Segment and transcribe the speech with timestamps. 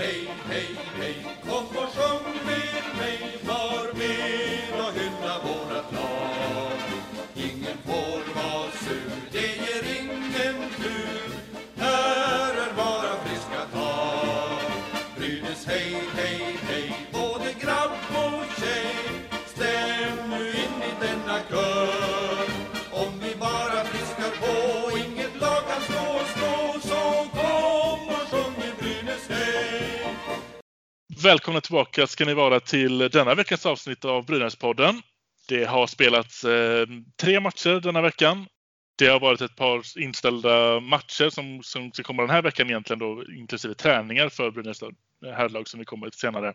[0.00, 1.14] hey, hey, hey,
[31.30, 34.94] Välkomna tillbaka ska ni vara till denna veckans avsnitt av Brynäspodden.
[35.48, 36.86] Det har spelats eh,
[37.22, 38.46] tre matcher denna veckan.
[38.98, 42.98] Det har varit ett par inställda matcher som, som ska komma den här veckan egentligen
[42.98, 44.80] då, inklusive träningar för Brynäs
[45.36, 46.54] herrlag som vi kommer till senare.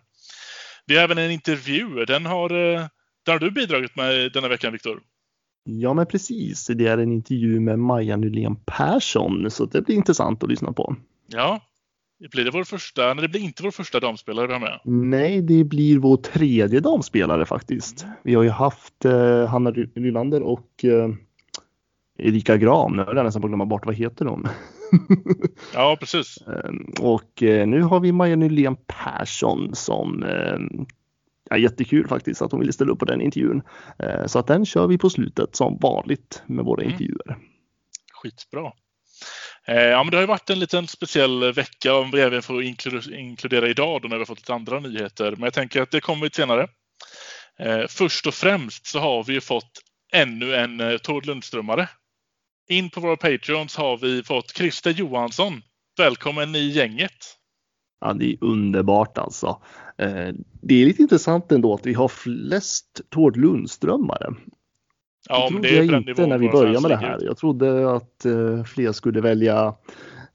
[0.86, 2.06] Vi har även en intervju.
[2.06, 2.88] Den har, eh,
[3.26, 5.02] den har du bidragit med denna veckan, Viktor.
[5.64, 6.68] Ja, men precis.
[6.68, 10.96] Det är en intervju med Maja Nylén Persson, så det blir intressant att lyssna på.
[11.28, 11.62] Ja,
[12.32, 13.14] blir det vår första?
[13.14, 14.80] Nej, det blir inte vår första damspelare vi har med.
[14.86, 18.06] Nej, det blir vår tredje damspelare faktiskt.
[18.24, 21.10] Vi har ju haft eh, Hanna Rylander och eh,
[22.18, 22.96] Erika Gram.
[22.96, 24.48] Nu har jag nästan på glömma bort vad heter hon.
[25.74, 26.38] Ja, precis.
[26.38, 26.72] Eh,
[27.02, 30.58] och eh, nu har vi Maja Nylén Persson som eh,
[31.50, 33.62] ja, jättekul faktiskt att hon ville ställa upp på den intervjun.
[34.00, 36.92] Eh, så att den kör vi på slutet som vanligt med våra Mm.
[36.94, 37.38] intervjuer.
[38.14, 38.72] Skitbra.
[39.68, 42.64] Eh, ja, men det har ju varit en liten speciell vecka om breven även får
[43.14, 45.32] inkludera idag då när vi har fått lite andra nyheter.
[45.32, 46.68] Men jag tänker att det kommer vi till senare.
[47.60, 49.72] Eh, först och främst så har vi ju fått
[50.14, 51.90] ännu en eh, Tord Lundströmare.
[52.70, 55.62] In på våra Patreons har vi fått Christer Johansson.
[55.98, 57.12] Välkommen i gänget.
[58.02, 59.62] Ja, det är underbart alltså.
[60.62, 64.36] Det är lite intressant ändå att vi har flest Tord Lundströmare.
[65.30, 67.20] Ja, det trodde jag inte när vi började med det här.
[67.22, 69.76] Jag trodde att eh, fler skulle välja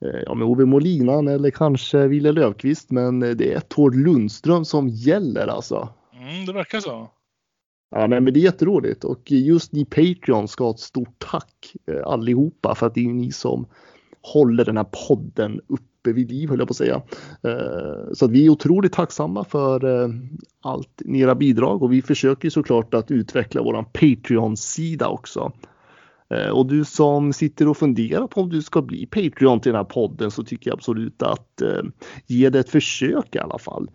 [0.01, 2.91] eh, ja, Ove Molinan eller kanske Wille Löfqvist.
[2.91, 5.89] Men eh, det är Tord Lundström som gäller alltså.
[6.21, 7.11] Mm, det verkar så.
[7.91, 11.75] Ja, nej, men det är jätteroligt och just ni Patreon ska ha ett stort tack
[11.87, 13.67] eh, allihopa för att det är ni som
[14.23, 17.03] håller den här podden uppe vid liv höll jag på att säga.
[17.43, 20.09] Eh, så att vi är otroligt tacksamma för eh,
[20.63, 25.53] allt ni era bidrag och vi försöker såklart att utveckla våran Patreon-sida också.
[26.35, 29.79] Eh, och du som sitter och funderar på om du ska bli Patreon till den
[29.79, 31.63] här podden så tycker jag absolut att
[32.27, 33.91] ge det ett försök i alla fall.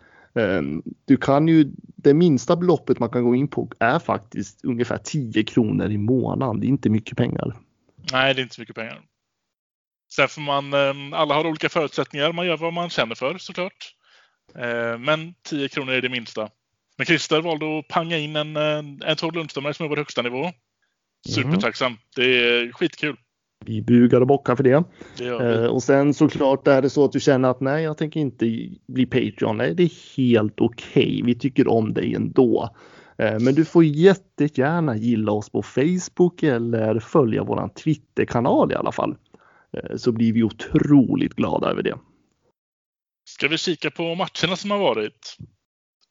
[1.05, 5.44] Du kan ju, det minsta beloppet man kan gå in på är faktiskt ungefär 10
[5.44, 6.59] kronor i månaden.
[6.59, 7.55] Det är inte mycket pengar.
[8.11, 9.01] Nej, det är inte så mycket pengar.
[10.15, 12.33] Sen får man, eh, alla har olika förutsättningar.
[12.33, 13.93] Man gör vad man känner för såklart.
[14.55, 16.49] Eh, Men 10 kronor är det minsta.
[16.97, 20.21] Men Christer valde att panga in en, en, en Tord Lundströmare som är vår högsta
[20.21, 20.51] nivå.
[21.29, 21.97] Supertacksam.
[22.15, 23.15] Det är skitkul.
[23.65, 24.83] Vi bugar och bockar för det.
[25.17, 25.27] Det.
[25.27, 28.45] Eh, Och sen såklart är det så att du känner att nej, jag tänker inte
[28.87, 29.57] bli Patreon.
[29.57, 31.21] Nej, det är helt okej.
[31.25, 32.75] Vi tycker om dig ändå.
[33.17, 38.91] Eh, Men du får jättegärna gilla oss på Facebook eller följa våran Twitterkanal i alla
[38.91, 39.15] fall.
[39.78, 41.97] Eh, Så blir vi otroligt glada över det.
[43.30, 45.38] Ska vi kika på matcherna som har varit?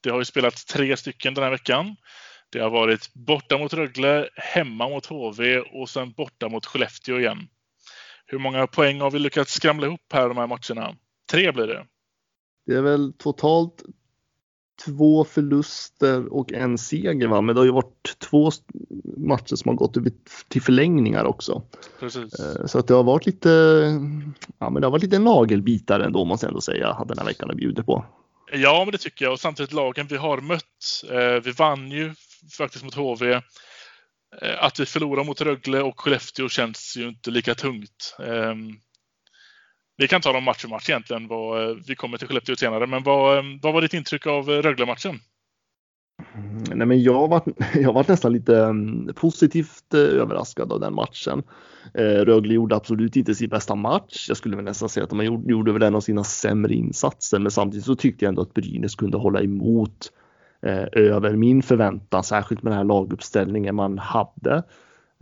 [0.03, 1.97] Det har ju spelats tre stycken den här veckan.
[2.51, 7.49] Det har varit borta mot Rögle, hemma mot HV och sen borta mot Skellefteå igen.
[8.27, 10.97] Hur många poäng har vi lyckats skramla ihop här de här matcherna?
[11.31, 11.87] Tre blir det.
[12.67, 13.83] Det är väl totalt
[14.85, 17.41] två förluster och en seger va?
[17.41, 18.51] Men det har ju varit två
[19.17, 19.97] matcher som har gått
[20.49, 21.62] till förlängningar också.
[22.01, 22.41] Precis.
[22.41, 23.49] Eh, Så att det har varit lite,
[24.59, 27.25] ja men det har varit lite nagelbitare ändå måste jag ändå säga, att den här
[27.25, 28.05] veckan har bjudit på.
[28.53, 29.33] Ja, men det tycker jag.
[29.33, 30.63] Och samtidigt lagen vi har mött.
[31.11, 32.15] Eh, vi vann ju
[32.59, 33.33] faktiskt mot HV.
[33.33, 38.17] Eh, att vi förlorar mot Rögle och Skellefteå känns ju inte lika tungt.
[39.97, 41.28] Vi kan ta dem match för match egentligen.
[41.28, 42.87] Vad, eh, vi kommer till Skellefteå senare.
[42.87, 45.19] Men vad, eh, vad var ditt intryck av eh, Rögle-matchen?
[46.34, 47.43] Mm, nej, men jag var,
[47.75, 51.42] jag var nästan lite mm, positivt överraskad av den matchen.
[51.95, 54.28] Rögle gjorde absolut inte sin bästa match.
[54.28, 57.39] Jag skulle väl nästan säga att de gjorde, gjorde väl en av sina sämre insatser,
[57.39, 60.13] men samtidigt så tyckte jag ändå att Brynäs kunde hålla emot
[60.66, 64.63] eh, över min förväntan, särskilt med den här laguppställningen man hade.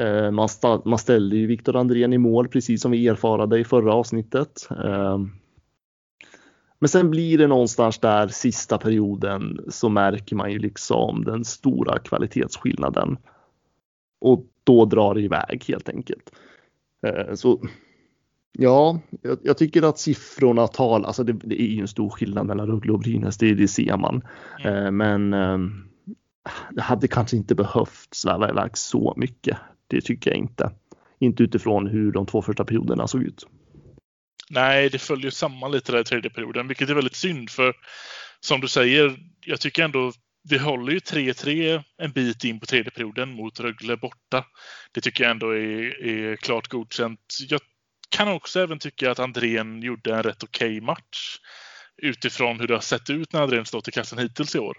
[0.02, 3.64] Eh, man, sta, man ställde ju Viktor Andrén i mål, precis som vi erfarade i
[3.64, 4.68] förra avsnittet.
[4.70, 5.18] Eh,
[6.78, 11.98] men sen blir det någonstans där sista perioden så märker man ju liksom den stora
[11.98, 13.16] kvalitetsskillnaden.
[14.20, 16.32] Och då drar det iväg helt enkelt.
[17.06, 17.60] Eh, Så
[18.58, 19.00] ja,
[19.42, 22.92] jag, tycker att siffrorna talar, alltså det, det är ju en stor skillnad mellan Rögle
[22.92, 24.22] och Brynäs, det, det ser man.
[24.64, 25.30] Eh, Men
[26.70, 29.58] det hade kanske inte behövt sväva iväg så mycket.
[29.92, 30.70] Det tycker jag inte.
[31.20, 33.46] Inte utifrån hur de två första perioderna såg ut.
[34.50, 37.74] Nej, det följer samman lite där i tredje perioden, vilket är väldigt synd för
[38.40, 39.16] som du säger,
[39.46, 40.12] jag tycker ändå
[40.48, 44.44] vi håller ju 3-3 en bit in på tredje perioden mot Rögle borta.
[44.92, 47.20] Det tycker jag ändå är, är klart godkänt.
[47.48, 47.60] Jag
[48.08, 51.38] kan också även tycka att Andrén gjorde en rätt okej okay match
[52.02, 54.76] utifrån hur det har sett ut när Andrén stått i kassen hittills i år.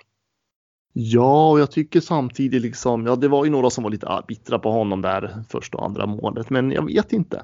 [0.95, 4.59] Ja, och jag tycker samtidigt liksom, ja det var ju några som var lite bittra
[4.59, 7.43] på honom där första och andra målet, men jag vet inte.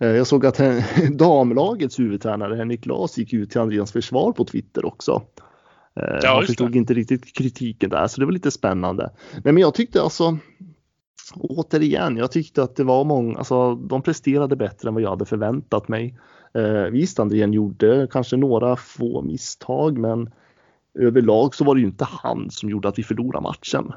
[0.00, 0.60] Eh, jag såg att
[1.12, 5.22] damlagets huvudtränare Henrik Glas gick ut till Andreas försvar på Twitter också.
[5.96, 9.10] Eh, ja, Han förstod inte riktigt kritiken där, så det var lite spännande.
[9.32, 10.38] Nej, men jag tyckte alltså,
[11.34, 15.24] återigen, jag tyckte att det var många, alltså de presterade bättre än vad jag hade
[15.24, 16.18] förväntat mig.
[16.54, 20.30] Eh, visst, Andrén gjorde kanske några få misstag, men
[20.94, 23.92] överlag så var det ju inte han som gjorde att vi förlorade matchen.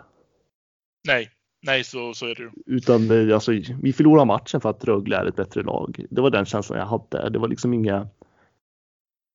[1.08, 1.30] Nej,
[1.66, 2.52] nej så, så är det ju.
[2.66, 3.52] Utan alltså,
[3.82, 6.06] vi förlorade matchen för att Rögle är ett bättre lag.
[6.10, 7.30] Det var den känslan jag hade.
[7.30, 8.08] Det var liksom inga.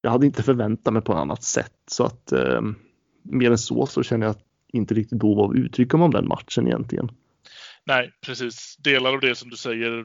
[0.02, 2.60] Jag hade inte förväntat mig på ett annat sätt så att eh,
[3.22, 4.36] mer än så så känner jag
[4.68, 7.10] inte riktigt behov av att uttrycka mig om den matchen egentligen.
[7.88, 8.76] Nej, precis.
[8.76, 9.98] Delar av det som du säger,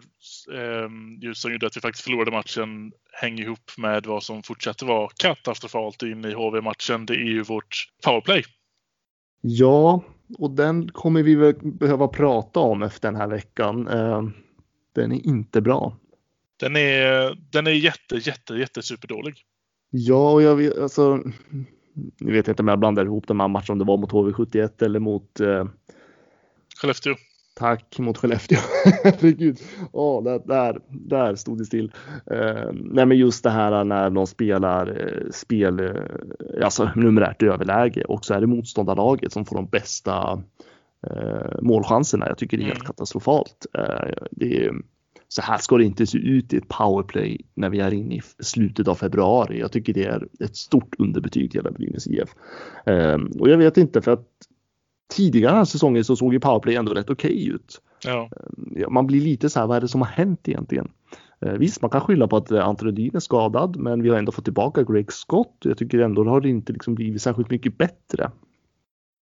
[0.53, 0.89] eh,
[1.21, 5.09] just som gjorde att vi faktiskt förlorade matchen, hänger ihop med vad som fortsätter vara
[5.17, 7.05] katastrofalt in i HV-matchen.
[7.05, 8.43] Det är ju vårt powerplay.
[9.41, 10.03] Ja,
[10.37, 13.87] och den kommer vi väl behöva prata om efter den här veckan.
[13.87, 14.23] Eh,
[14.95, 15.97] den är inte bra.
[16.59, 19.35] Den är, den är jätte, jätte, jätte superdålig.
[19.89, 21.23] Ja, och jag vet alltså.
[22.19, 24.11] Nu vet jag inte om jag blandar ihop de här matcherna om det var mot
[24.11, 25.65] HV71 eller mot eh,
[26.75, 27.15] Skellefteå.
[27.55, 28.57] Tack mot Skellefteå.
[29.03, 29.57] Herregud.
[29.91, 31.91] Oh, där, där, där stod det still.
[32.31, 35.95] Uh, nej, men just det här när de spelar uh, spel, uh,
[36.63, 40.43] alltså numerärt överläge och så är det motståndarlaget som får de bästa
[41.11, 42.27] uh, målchanserna.
[42.27, 42.87] Jag tycker det är helt mm.
[42.87, 43.65] katastrofalt.
[44.31, 44.73] det är,
[45.27, 48.21] så här ska det inte se ut i ett powerplay när vi är inne i
[48.39, 49.59] slutet av februari.
[49.59, 52.29] Jag tycker det är ett stort underbetyg till hela Brynäs IF.
[53.39, 54.27] och jag vet inte för att
[55.13, 57.81] tidigare säsonger så såg ju powerplay ändå rätt okej okay ut.
[58.03, 58.29] Ja.
[58.89, 60.91] Man blir lite så här, vad är det som har hänt egentligen?
[61.45, 64.31] Eh, visst, man kan skylla på att eh, Antonodin är skadad, men vi har ändå
[64.31, 65.57] fått tillbaka Greg Scott.
[65.63, 68.31] Jag tycker ändå har det inte liksom blivit särskilt mycket bättre.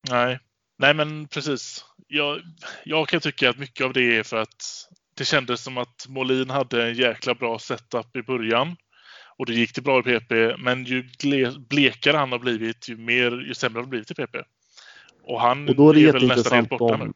[0.10, 0.40] Nej,
[0.80, 1.86] nej men precis.
[2.08, 2.40] Jag,
[2.84, 6.50] jag kan tycka att mycket av det är för att det kändes som att Molin
[6.50, 8.76] hade en jäkla bra setup i början
[9.38, 10.32] och det gick det bra i PP.
[10.58, 11.04] Men ju
[11.70, 14.36] blekare han har blivit, ju mer, ju sämre har det blivit i PP.
[15.23, 17.13] Och han och då är, det är väl nästan helt borta om, nu.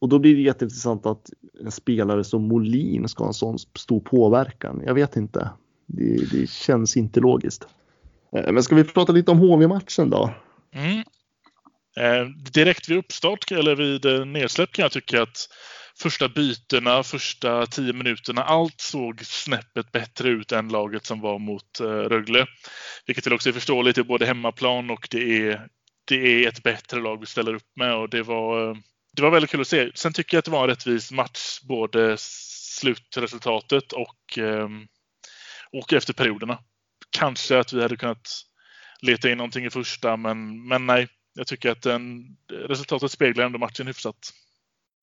[0.00, 1.30] Och då blir det jätteintressant att
[1.60, 4.82] en spelare som Molin ska ha en sån stor påverkan.
[4.86, 5.50] Jag vet inte.
[5.86, 7.66] Det, det känns inte logiskt.
[8.36, 10.34] Eh, men ska vi prata lite om HV-matchen då?
[10.74, 11.04] Mm.
[12.00, 15.48] Eh, direkt vid uppstart eller vid eh, nedsläpp kan jag tycka att
[15.98, 21.80] första bytena, första tio minuterna, allt såg snäppet bättre ut än laget som var mot
[21.80, 22.46] eh, Rögle.
[23.06, 25.68] Vilket väl också är förståeligt, det är både hemmaplan och det är
[26.04, 28.76] det är ett bättre lag vi ställer upp med och det var, eh,
[29.16, 29.90] det var väldigt kul att se.
[29.94, 34.68] Sen tycker jag att det var en rättvis match, både slutresultatet och, eh,
[35.72, 36.58] och efter perioderna.
[37.10, 38.28] Kanske att vi hade kunnat
[39.00, 41.08] leta in någonting i första, men, men nej.
[41.36, 42.36] Jag tycker att den,
[42.68, 44.32] resultatet speglar ändå matchen hyfsat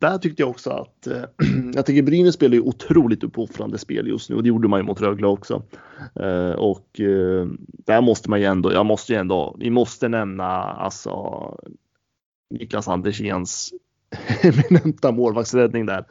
[0.02, 1.24] där tyckte jag också att eh,
[1.76, 4.86] jag tycker Brynäs spelar ju otroligt uppoffrande spel just nu och det gjorde man ju
[4.86, 5.64] mot Rögle också.
[6.16, 7.48] Eh, och eh,
[7.86, 11.12] där måste man ju ändå, jag måste ju ändå, vi måste nämna alltså
[12.50, 13.74] Niklas Anderséns
[14.42, 16.06] eminenta målvaktsräddning där.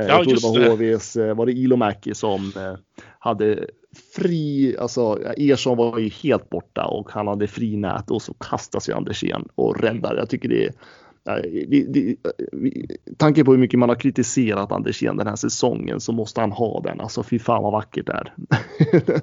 [0.00, 2.74] Eh, ja, jag tror det var HVs, eh, var det Ilomäki som eh,
[3.18, 3.66] hade
[4.16, 8.84] fri, alltså Ersson var ju helt borta och han hade fri nät och så kastas
[8.84, 10.16] sig Andersén och räddar.
[10.16, 10.72] Jag tycker det är
[13.16, 16.80] tanke på hur mycket man har kritiserat Andersén den här säsongen så måste han ha
[16.80, 17.00] den.
[17.00, 18.34] Alltså fy fan vad vackert det är.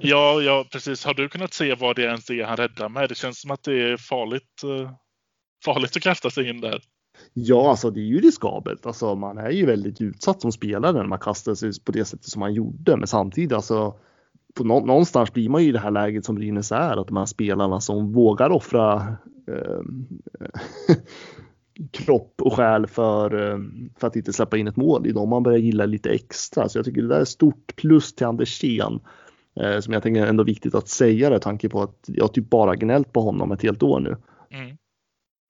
[0.00, 1.04] ja, ja, precis.
[1.04, 3.08] Har du kunnat se vad det ens är han räddar med?
[3.08, 4.90] Det känns som att det är farligt, eh,
[5.64, 6.80] farligt att kasta sig in där.
[7.32, 8.86] Ja, alltså det är ju riskabelt.
[8.86, 12.26] Alltså man är ju väldigt utsatt som spelare när man kastar sig på det sättet
[12.26, 12.96] som man gjorde.
[12.96, 13.94] Men samtidigt alltså
[14.54, 17.26] på någonstans blir man ju i det här läget som Brynäs är, att de här
[17.26, 19.16] spelarna som vågar offra
[19.48, 19.80] eh,
[21.92, 23.58] kropp och själ för, eh,
[23.98, 25.06] för att inte släppa in ett mål.
[25.06, 26.68] i dem man börjar gilla lite extra.
[26.68, 29.00] Så jag tycker det där är stort plus till Andersén.
[29.60, 32.50] Eh, som jag tänker är ändå viktigt att säga det tanke på att jag typ
[32.50, 34.16] bara gnällt på honom ett helt år nu.
[34.50, 34.76] Mm.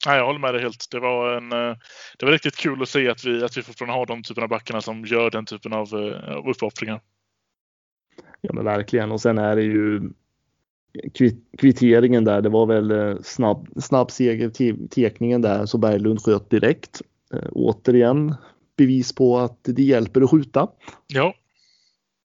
[0.07, 0.87] Ja, jag håller med dig helt.
[0.91, 1.77] Det var, en, eh,
[2.19, 4.51] det var riktigt kul att se att vi, att vi fortfarande har de typerna av
[4.51, 5.95] backarna som gör den typen av,
[6.29, 7.01] av uppoffringar.
[8.41, 10.11] Ja men verkligen och sen är det ju
[11.59, 14.51] kvitteringen där, det var väl eh, snabb, snabb seger
[14.89, 17.03] tekningen där så Berglund sköt direkt.
[17.35, 18.35] Äh, återigen
[18.77, 20.69] bevis på att det hjälper att skjuta.
[21.07, 21.35] Ja.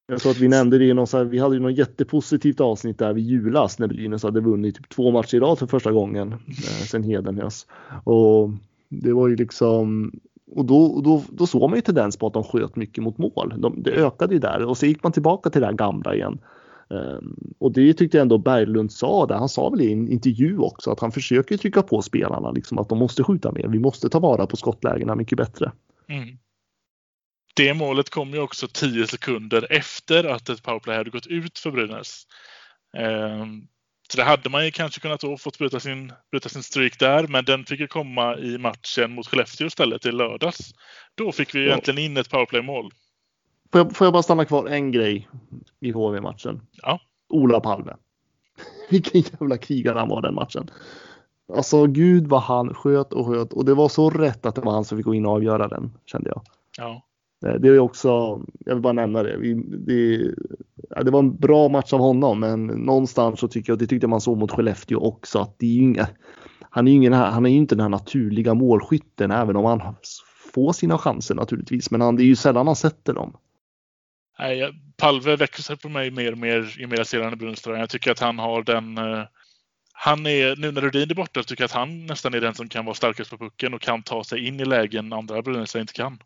[0.08, 2.98] Jag tror att vi nämnde det i någon här, vi hade ju något jättepositivt avsnitt
[2.98, 6.34] där vid julas när Brynäs hade vunnit typ två matcher i rad för första gången
[6.34, 7.68] eh, sen Hedenhös.
[8.04, 8.50] Och
[8.90, 10.12] det var ju liksom
[10.56, 13.54] och då, då, då såg man ju tendens på att de sköt mycket mot mål.
[13.58, 16.40] De, det ökade ju där och så gick man tillbaka till det gamla igen.
[16.89, 19.36] Um, och det tyckte jag ändå Berglund sa där.
[19.36, 22.89] Han sa väl i en intervju också att han försöker trycka på spelarna liksom att
[22.89, 23.67] de måste skjuta mer.
[23.67, 25.72] Vi måste ta vara på skottlägena mycket bättre.
[26.08, 26.38] Mm
[27.60, 31.72] det målet kom ju också 10 sekunder efter att ett powerplay hade gått ut för
[31.72, 32.24] Brynäs.
[32.98, 33.67] Ehm,
[34.12, 37.27] så det hade man ju kanske kunnat då fått bryta sin, bryta sin streak där,
[37.27, 40.74] men den fick ju komma i matchen mot Skellefteå istället i lördags.
[41.15, 41.74] Då fick vi ju ja.
[41.74, 42.91] äntligen in ett powerplay-mål.
[43.72, 45.30] Får jag, får jag bara stanna kvar en grej
[45.80, 46.62] i HV-matchen?
[46.82, 47.00] Ja.
[47.30, 47.96] Ola Palme.
[48.90, 50.70] Vilken jävla krigare han var den matchen.
[51.54, 54.72] Alltså gud vad han sköt och sköt och det var så rätt att det var
[54.72, 56.42] han som fick gå in och avgöra den kände jag.
[56.78, 57.02] Ja.
[57.46, 59.38] Eh, det är också, jag vill bara nämna det.
[59.38, 60.34] Vi, det,
[61.04, 64.22] det var en bra match av honom, men någonstans så tycker jag, det tyckte man
[64.22, 66.08] såg mot Skellefteå också, att det är inga,
[66.70, 69.96] han är ju ingen, han är ju inte den här naturliga målskytten, även om han
[70.54, 73.38] får sina chanser naturligtvis, men han, det är ju sällan han sätter dem.
[74.39, 77.55] Nej, Palve växer sig på mig mer och mer ju mer jag ser honom i
[77.65, 79.24] Jag tycker att han har den eh,
[80.01, 82.69] han är, nu när Rudin är borta, tycker jag att han nästan är den som
[82.69, 85.93] kan vara starkast på pucken och kan ta sig in i lägen andra Brynäsare inte
[85.93, 86.19] kan.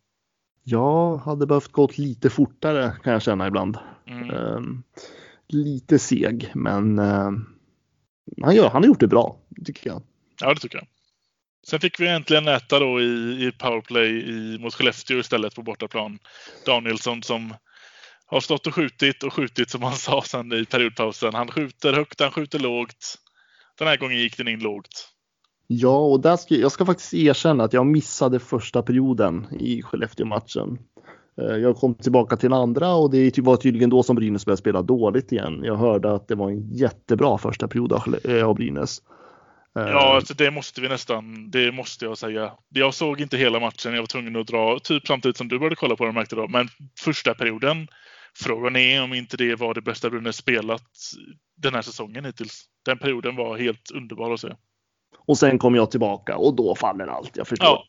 [0.64, 3.78] Jag hade behövt gått lite fortare kan jag känna ibland.
[4.08, 4.30] Mm.
[4.30, 4.84] Um,
[5.48, 7.32] lite seg, men uh,
[8.42, 10.02] han, gör, han har gjort det bra, tycker jag.
[10.42, 10.88] Ja, det tycker jag.
[11.68, 16.20] Sen fick vi äntligen äta då i, i powerplay i, mot Skellefteå istället på bortaplan.
[16.66, 17.54] Danielsson som
[18.34, 21.34] har stått och skjutit och skjutit som han sa sen i periodpausen.
[21.34, 23.16] Han skjuter högt, han skjuter lågt.
[23.78, 25.10] Den här gången gick den in lågt.
[25.68, 30.78] Ja, och där ska, jag ska faktiskt erkänna att jag missade första perioden i Skellefteå-matchen.
[31.42, 34.62] Eh, jag kom tillbaka till den andra och det var tydligen då som Brynäs började
[34.62, 35.62] spela dåligt igen.
[35.64, 39.02] Jag hörde att det var en jättebra första period av eh, Brynäs.
[39.80, 42.52] Eh, ja, alltså det måste vi nästan, det måste jag säga.
[42.70, 45.76] Jag såg inte hela matchen, jag var tvungen att dra typ samtidigt som du började
[45.76, 46.48] kolla på den märkte då.
[46.48, 46.68] Men
[47.00, 47.88] första perioden,
[48.36, 50.84] frågan är om inte det var det bästa Brynäs spelat
[51.56, 52.66] den här säsongen hittills.
[52.86, 54.56] Den perioden var helt underbar att se.
[55.18, 57.68] Och sen kommer jag tillbaka och då faller allt, jag förstår.
[57.68, 57.86] Ja.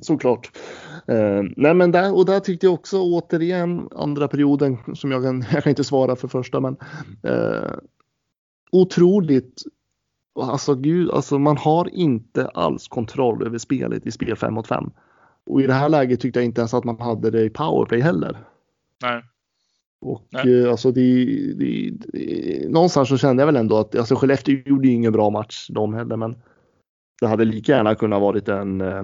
[0.00, 0.50] Såklart.
[1.08, 5.44] Eh, nej men där, och där tyckte jag också återigen andra perioden som jag kan,
[5.52, 6.76] jag kan inte svara för första men
[7.22, 7.72] eh,
[8.72, 9.62] otroligt
[10.40, 14.90] Alltså gud, alltså man har inte alls kontroll över spelet i spel 5 mot 5.
[15.46, 18.00] Och i det här läget tyckte jag inte ens att man hade det i powerplay
[18.00, 18.38] heller.
[19.02, 19.22] Nej.
[20.00, 20.62] Och Nej.
[20.62, 21.24] Eh, alltså det,
[21.54, 25.30] det, det, någonstans så kände jag väl ändå att alltså Skellefteå gjorde ju ingen bra
[25.30, 26.36] match de heller men
[27.20, 29.02] det hade lika gärna kunnat varit en, eh,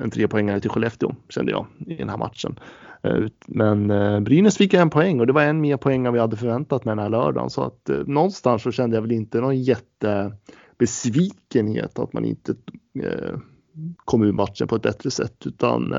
[0.00, 2.58] en trepoängare till Skellefteå kände jag i den här matchen.
[3.02, 3.88] Eh, men
[4.24, 6.96] Brynäs fick en poäng och det var en mer poäng än vi hade förväntat med
[6.96, 7.50] den här lördagen.
[7.50, 12.54] Så att någonstans så kände jag väl inte någon jättebesvikenhet att man inte
[14.04, 15.94] kom ur matchen på ett bättre sätt utan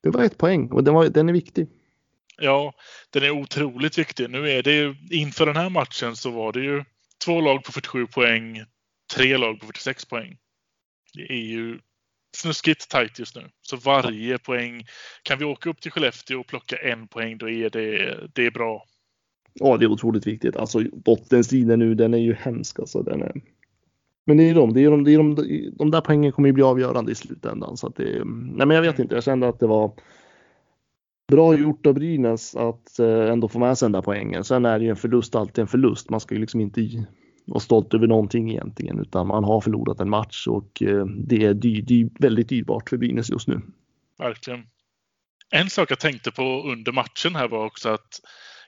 [0.00, 1.68] det var ett poäng och den, var, den är viktig.
[2.38, 2.72] Ja,
[3.10, 4.30] den är otroligt viktig.
[4.30, 6.84] Nu är det ju inför den här matchen så var det ju
[7.24, 8.64] två lag på 47 poäng,
[9.14, 10.36] tre lag på 46 poäng.
[11.14, 11.78] Det är ju
[12.36, 13.42] snuskigt tajt just nu.
[13.62, 14.86] Så varje poäng,
[15.22, 18.50] kan vi åka upp till Skellefteå och plocka en poäng, då är det, det är
[18.50, 18.84] bra.
[19.54, 20.56] Ja, det är otroligt viktigt.
[20.56, 22.78] Alltså bottenstriden nu, den är ju hemsk.
[22.78, 23.32] Alltså, den är...
[24.26, 25.34] Men det är de, det är de, det är de,
[25.78, 27.76] de där poängen kommer ju bli avgörande i slutändan.
[27.76, 29.92] Så att det, nej, men jag vet inte, jag kände att det var
[31.28, 34.44] bra gjort av Brynäs att eh, ändå få med sig den där poängen.
[34.44, 36.10] Sen är det ju en förlust alltid en förlust.
[36.10, 37.06] Man ska ju liksom inte
[37.46, 41.54] vara stolt över någonting egentligen utan man har förlorat en match och eh, det är
[41.54, 43.60] dy, dy, väldigt dyrbart för Brynäs just nu.
[44.18, 44.66] Verkligen.
[45.50, 48.20] En sak jag tänkte på under matchen här var också att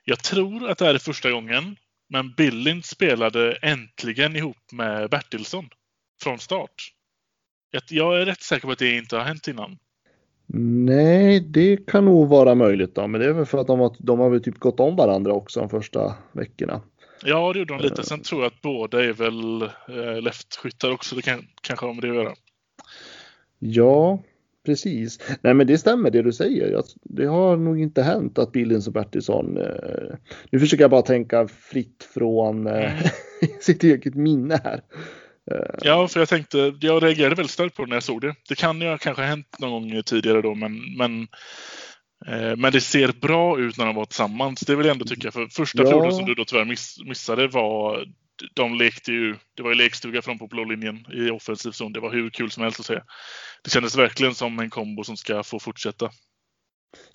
[0.05, 1.77] jag tror att det här är första gången
[2.09, 5.69] men Billin spelade äntligen ihop med Bertilsson
[6.23, 6.93] från start.
[7.91, 9.79] Jag är rätt säker på att det inte har hänt innan.
[10.53, 13.97] Nej, det kan nog vara möjligt då, men det är väl för att de har,
[13.99, 16.81] de har väl typ gått om varandra också de första veckorna.
[17.25, 18.03] Ja, det gjorde de lite.
[18.03, 21.17] Sen tror jag att båda är väl eh, leftskyttar också.
[21.17, 22.35] Det kan kanske har med det att göra.
[23.59, 24.23] Ja,
[24.67, 25.19] precis.
[25.41, 26.83] Nej, men det stämmer det du säger.
[27.03, 29.57] Det har nog inte hänt att Billings och Bertilsson.
[29.57, 30.15] Eh,
[30.51, 33.11] nu försöker jag bara tänka fritt från eh, mm.
[33.61, 34.83] sitt eget minne här.
[35.83, 38.35] Ja, för jag tänkte, jag reagerade väldigt starkt på det när jag såg det.
[38.49, 41.29] Det kan ju kanske ha hänt någon gång tidigare då, men, men
[42.27, 44.61] Eh, men det ser bra ut när de var tillsammans.
[44.61, 45.31] Det vill jag ändå tycka.
[45.31, 45.91] För första ja.
[45.91, 48.07] perioden som du då tyvärr miss, missade var
[48.55, 51.93] de lekte ju, det var ju lekstuga från på blå linjen i offensiv zon.
[51.93, 53.01] Det var hur kul som helst att se.
[53.65, 56.11] Det kändes verkligen som en kombo som ska få fortsätta.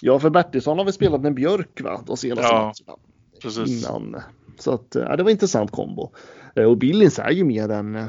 [0.02, 2.04] Ja, för Bertilsson har vi spelat med Björk va?
[2.08, 3.00] De senaste Ja, matcherna.
[3.42, 3.88] Precis.
[3.90, 4.16] Innan.
[4.60, 6.12] Så att, ja, det var en intressant kombo.
[6.56, 7.96] Eh, Och Billings är ju mer en...
[7.96, 8.06] eh,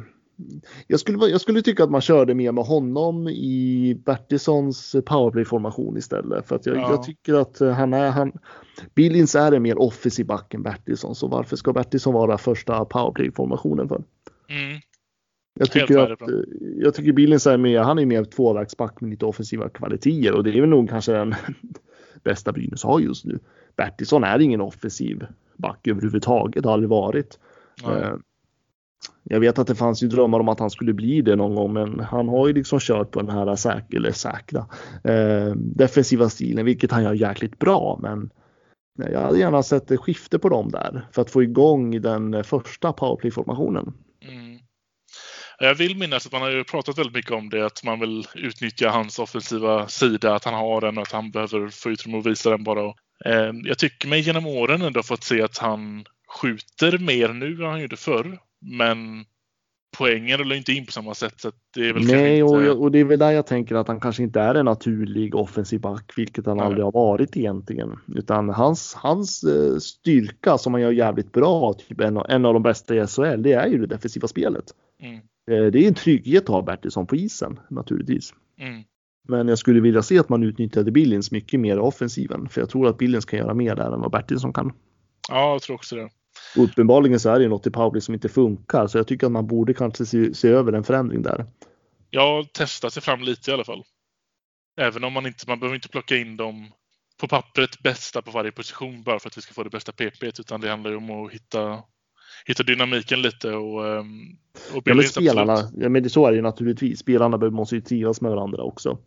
[0.86, 6.48] Jag skulle, jag skulle tycka att man körde mer med honom i Bertilssons powerplay-formation istället.
[6.48, 6.90] För att jag, Ja.
[6.90, 8.10] jag tycker att eh, han är...
[8.10, 8.32] Han,
[8.94, 11.14] Billings är en mer offensiv back än Bertilsson.
[11.14, 14.04] Så varför ska Bertilsson vara första powerplay-formationen för?
[14.48, 14.80] Mm.
[15.58, 16.28] Jag tycker att eh,
[16.76, 20.50] jag tycker Billings är mer, han är mer tvåvägsback med lite offensiva kvaliteter och det
[20.50, 21.34] är väl nog kanske den
[22.22, 23.38] bästa Brynäs har just nu.
[23.76, 27.38] Bertilsson är ingen offensiv back överhuvudtaget, har aldrig varit.
[27.84, 28.14] Eh,
[29.24, 31.72] Jag vet att det fanns ju drömmar om att han skulle bli det någon gång,
[31.72, 34.66] men han har ju liksom kört på den här säk eller säkra
[35.04, 37.98] eh, defensiva stilen, vilket han gör jäkligt bra.
[38.02, 38.30] Men
[39.12, 42.92] jag hade gärna sett ett skifte på dem där för att få igång den första
[42.92, 43.92] powerplay-formationen.
[44.20, 44.55] Mm.
[45.58, 48.26] Jag vill minnas att man har ju pratat väldigt mycket om det, att man vill
[48.34, 52.26] utnyttja hans offensiva sida, att han har den och att han behöver få utrymme och
[52.26, 52.84] visa den bara.
[53.24, 57.70] Eh, Jag tycker mig genom åren ändå fått se att han skjuter mer nu än
[57.70, 58.38] han gjorde förr.
[58.60, 59.24] Men
[59.98, 61.40] poängen rullar inte in på samma sätt.
[61.40, 62.66] Så att det är väl Nej, och, inte...
[62.66, 65.34] jag- och det är väl där jag tänker att han kanske inte är en naturlig
[65.34, 66.66] offensiv back, vilket han Nej.
[66.66, 67.98] aldrig har varit egentligen.
[68.14, 72.52] Utan hans, hans eh, styrka som han gör jävligt bra, typ en, av- en av
[72.54, 74.64] de bästa i SHL, det är ju det defensiva spelet.
[75.02, 75.20] Mm.
[75.50, 78.34] Eh, det är en trygghet att ha Bertilsson på isen naturligtvis.
[78.58, 78.84] Mm.
[79.28, 82.70] Men jag skulle vilja se att man utnyttjade Billings mycket mer i offensiven, för jag
[82.70, 84.72] tror att Billings kan göra mer där än vad Bertilsson kan.
[85.28, 86.10] Ja, jag tror också det.
[86.56, 89.32] Och uppenbarligen så är det något i powerplay som inte funkar, så jag tycker att
[89.32, 91.46] man borde kanske se, se över en förändring där.
[92.10, 93.84] Jag har testat sig fram lite i alla fall.
[94.80, 96.70] Även om man inte, man behöver inte plocka in dem
[97.20, 100.22] på pappret bästa på varje position bara för att vi ska få det bästa PP.
[100.22, 101.82] Utan det handlar ju om att hitta,
[102.46, 104.36] hitta dynamiken lite och, ehm,
[104.74, 105.82] och Ja, men spelarna, absolut.
[105.82, 106.98] ja, men det, så är det ju naturligtvis.
[106.98, 108.98] Spelarna måste ju trivas med varandra också.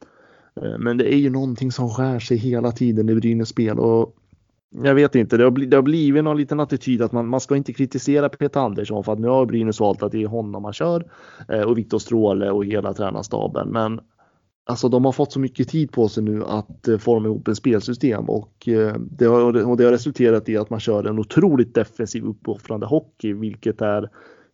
[0.62, 4.16] Eh, Men det är ju någonting som skär sig hela tiden i Brynäs spel och
[4.84, 7.40] jag vet inte, det har, bli, det har blivit någon liten attityd att man, man
[7.40, 10.62] ska inte kritisera Peter Andersson för att nu har Brynäs valt att det är honom
[10.62, 11.12] man kör
[11.50, 13.70] eh, och Viktor Stråle och hela tränarstaben.
[13.70, 14.00] Men
[14.70, 17.56] alltså de har fått så mycket tid på sig nu att eh, forma ihop en
[17.56, 21.76] spelsystem och, eh, det har, och det har resulterat i att man kör en otroligt
[21.76, 24.10] defensiv uppoffrande hockey, vilket är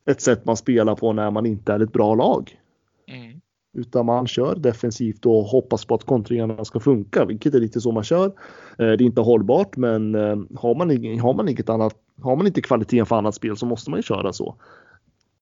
[0.10, 2.60] ett sätt man spelar på när man inte är ett bra lag.
[3.08, 3.42] Mm.
[3.78, 7.92] Utan man kör defensivt och hoppas på att kontringarna ska funka, vilket är lite så
[7.92, 8.26] man kör.
[8.26, 8.32] Eh,
[8.78, 10.16] Det är inte hållbart, men
[10.56, 13.90] har man, har man inget annat, har man inte kvaliteten för annat spel så måste
[13.90, 14.56] man ju köra så.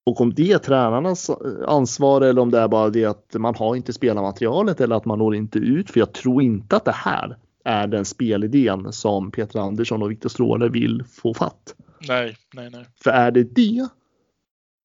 [0.06, 1.36] Och om det är tränarnas eh,
[1.68, 5.20] ansvar eller om det är bara det att man har inte spelarmaterialet eller att man
[5.20, 9.60] når inte ut, för jag tror inte att det här är den spelidén som Peter
[9.60, 11.76] Andersson och Viktor Stråle vill få fatt.
[12.08, 12.86] Nej, nej, nej.
[13.04, 13.88] För är det det,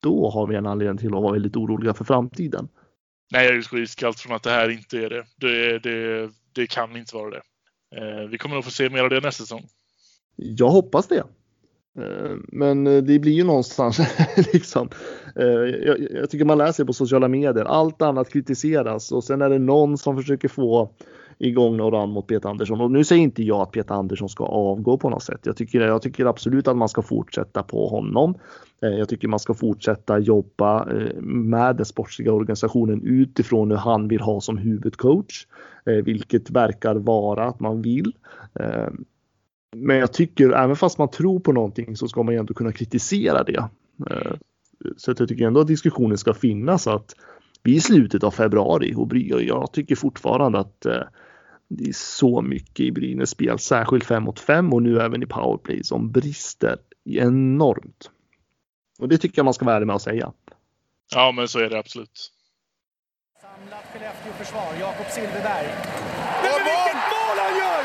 [0.03, 2.69] då har vi en anledning till att vara väldigt oroliga för framtiden.
[3.33, 5.25] Nej, jag utgår iskallt från att det här inte är det.
[5.37, 7.43] Det, det, det kan inte vara det.
[7.97, 9.67] Eh, vi kommer nog få se mer av det nästa säsong.
[10.37, 11.25] Jag hoppas det.
[11.99, 14.01] Eh, men eh, det blir ju någonstans
[14.53, 14.89] liksom.
[15.37, 17.65] Eh, jag, jag tycker man läser på sociala medier.
[17.65, 20.91] Allt annat kritiseras och sen är det någon som försöker få
[21.39, 22.81] igång någon mot Peter Andersson.
[22.81, 25.41] Och nu säger inte jag att Peter Andersson ska avgå på något sätt.
[25.43, 28.35] Jag tycker, jag tycker absolut att man ska fortsätta på honom.
[28.81, 30.89] Jag tycker man ska fortsätta jobba
[31.21, 35.47] med den sportsliga organisationen utifrån hur han vill ha som huvudcoach.
[35.85, 38.13] Vilket verkar vara att man vill.
[39.77, 42.73] Men jag tycker även fast man tror på någonting så ska man ju ändå kunna
[42.73, 43.69] kritisera det.
[44.11, 44.33] Eh,
[44.97, 47.15] Så att jag tycker ändå att diskussionen ska finnas att
[47.63, 51.03] vi är i slutet av februari och jag tycker fortfarande att eh,
[51.69, 55.27] det är så mycket i Brynäs spel, särskilt 5 mot 5 och nu även i
[55.27, 58.11] powerplay som brister enormt.
[58.99, 60.33] Och det tycker jag man ska vara ärlig med att säga.
[61.15, 62.33] Ja, men så är det absolut.
[63.43, 65.69] Samlat Skellefteå-försvar, Jakob Silfverberg.
[66.45, 67.83] Men vilket mål han gör!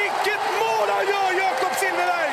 [0.00, 2.32] Vilket mål han gör, Jakob Silfverberg!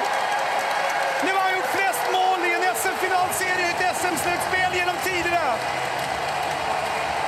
[1.25, 5.45] Nu har han gjort flest mål i en SM-finalserie i ett SM-slutspel genom tiderna.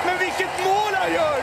[0.05, 1.41] Men vilket mål han gör!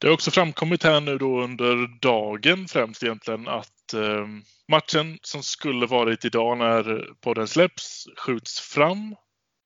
[0.00, 4.26] Det har också framkommit här nu då under dagen främst egentligen att eh,
[4.68, 9.14] matchen som skulle varit idag när podden släpps skjuts fram.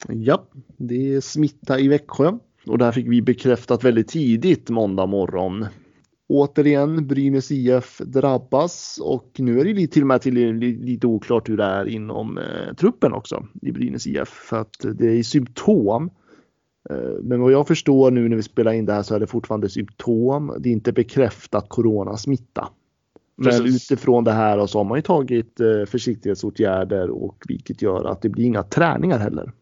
[0.09, 2.33] Ja, det är smitta i Växjö
[2.67, 5.67] och där fick vi bekräftat väldigt tidigt måndag morgon.
[6.29, 11.49] Återigen Brynäs IF drabbas och nu är det lite- till och med till, lite oklart
[11.49, 16.11] hur det är inom eh, truppen också i Brynäs IF för att det är symptom.
[16.91, 19.27] Eh, men vad jag förstår nu när vi spelar in det här så är det
[19.27, 20.57] fortfarande symptom.
[20.59, 22.69] Det är inte bekräftat coronasmitta.
[23.37, 23.93] Men Precis.
[23.93, 28.29] utifrån det här så har man ju tagit eh, försiktighetsåtgärder och vilket gör att det
[28.29, 29.53] blir inga träningar heller.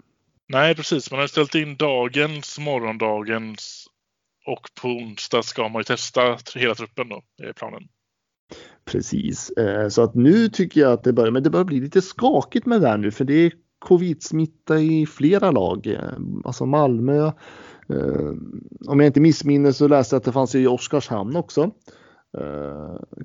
[0.48, 1.10] Nej, precis.
[1.10, 3.86] Man har ställt in dagens, morgondagens
[4.46, 7.82] Och på onsdag ska man ju testa hela truppen då, är planen.
[8.84, 12.02] Precis, eh, så att nu tycker jag att det börjar, men det börjar bli lite
[12.02, 15.86] skakigt med det här nu för det är covid-smitta i flera lag.
[15.86, 17.26] Eh, alltså Malmö,
[17.88, 18.32] eh,
[18.86, 21.70] om jag inte missminner så läste jag att det fanns i Oskarshamn också.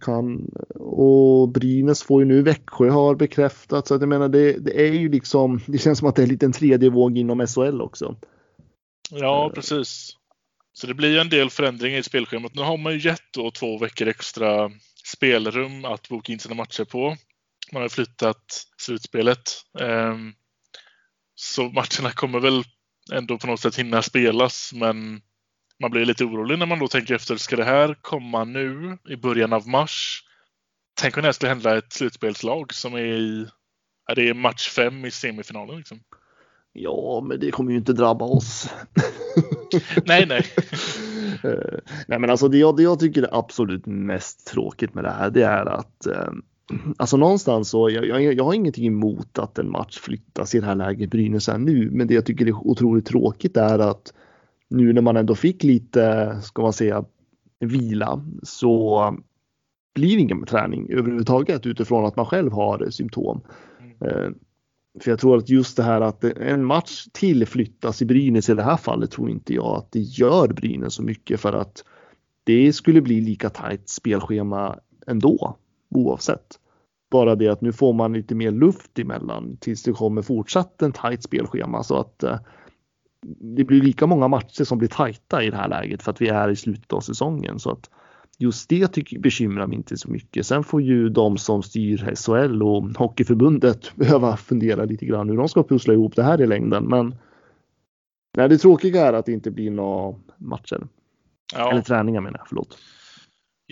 [0.02, 4.88] Kan, och Brynäs får ju nu Växjö har bekräftat så att jag menar det, det
[4.88, 7.82] är ju liksom det känns som att det är en liten tredje våg inom SHL
[7.82, 8.16] också.
[9.12, 10.18] Ja precis.
[10.74, 12.56] Så det blir ju en del förändringar i spelschemat.
[12.56, 14.72] Nu har man ju gett då två veckor extra
[15.04, 17.18] spelrum att boka in sina matcher på.
[17.72, 19.52] Man har flyttat slutspelet.
[19.80, 20.34] Ehm,
[21.42, 22.64] så matcherna kommer väl
[23.14, 25.22] ändå på något sätt hinna spelas, men
[25.82, 27.36] man blir lite orolig när man då tänker efter.
[27.36, 30.24] Ska det här komma nu i början av mars?
[31.02, 33.48] Tänk om det här skulle hända ett slutspelslag som är i
[34.12, 35.78] är det match fem i semifinalen.
[35.78, 36.00] Liksom.
[36.74, 38.70] Ja, men det kommer ju inte drabba oss.
[40.06, 40.46] nej, nej.
[41.44, 45.12] Eh, nej, men alltså det jag, det jag tycker är absolut mest tråkigt med det
[45.12, 46.32] här, det är att eh,
[46.98, 50.66] Alltså någonstans så, jag, jag, jag, har ingenting emot att en match flyttas i det
[50.66, 54.14] här läget Brynäs är nu, men det jag tycker är otroligt tråkigt är att
[54.70, 57.06] nu när man ändå fick lite, ska man säga,
[57.60, 59.16] vila så
[59.96, 63.42] blir det ingen träning överhuvudtaget utifrån att man själv har symptom.
[63.80, 64.08] Mm.
[64.08, 64.32] Eh,
[65.00, 68.54] för jag tror att just det här att en match till flyttas i Brynäs i
[68.54, 71.84] det här fallet tror inte jag att det gör Brynäs så mycket för att
[72.44, 75.58] det skulle bli lika tajt spelschema ändå
[75.90, 76.60] oavsett.
[77.12, 80.92] Bara det att nu får man lite mer luft emellan tills det kommer fortsatt en
[80.92, 82.40] tajt spelschema så att eh,
[83.56, 86.28] det blir lika många matcher som blir tajta i det här läget för att vi
[86.28, 87.90] är i slutet av säsongen så att
[88.38, 90.46] just det tycker, bekymrar mig inte så mycket.
[90.46, 95.50] Sen får ju de som styr SHL och Hockeyförbundet behöva fundera lite grann hur de
[95.50, 96.86] ska pussla ihop det här i längden.
[96.86, 97.16] Men
[98.38, 100.88] nej, det tråkiga är att det inte blir några matcher.
[101.56, 101.72] Ja.
[101.72, 102.78] Eller träningar menar jag, förlåt.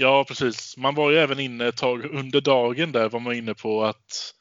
[0.02, 0.78] Ja, precis.
[0.78, 4.34] Man var ju även inne ett tag under dagen där var man inne på att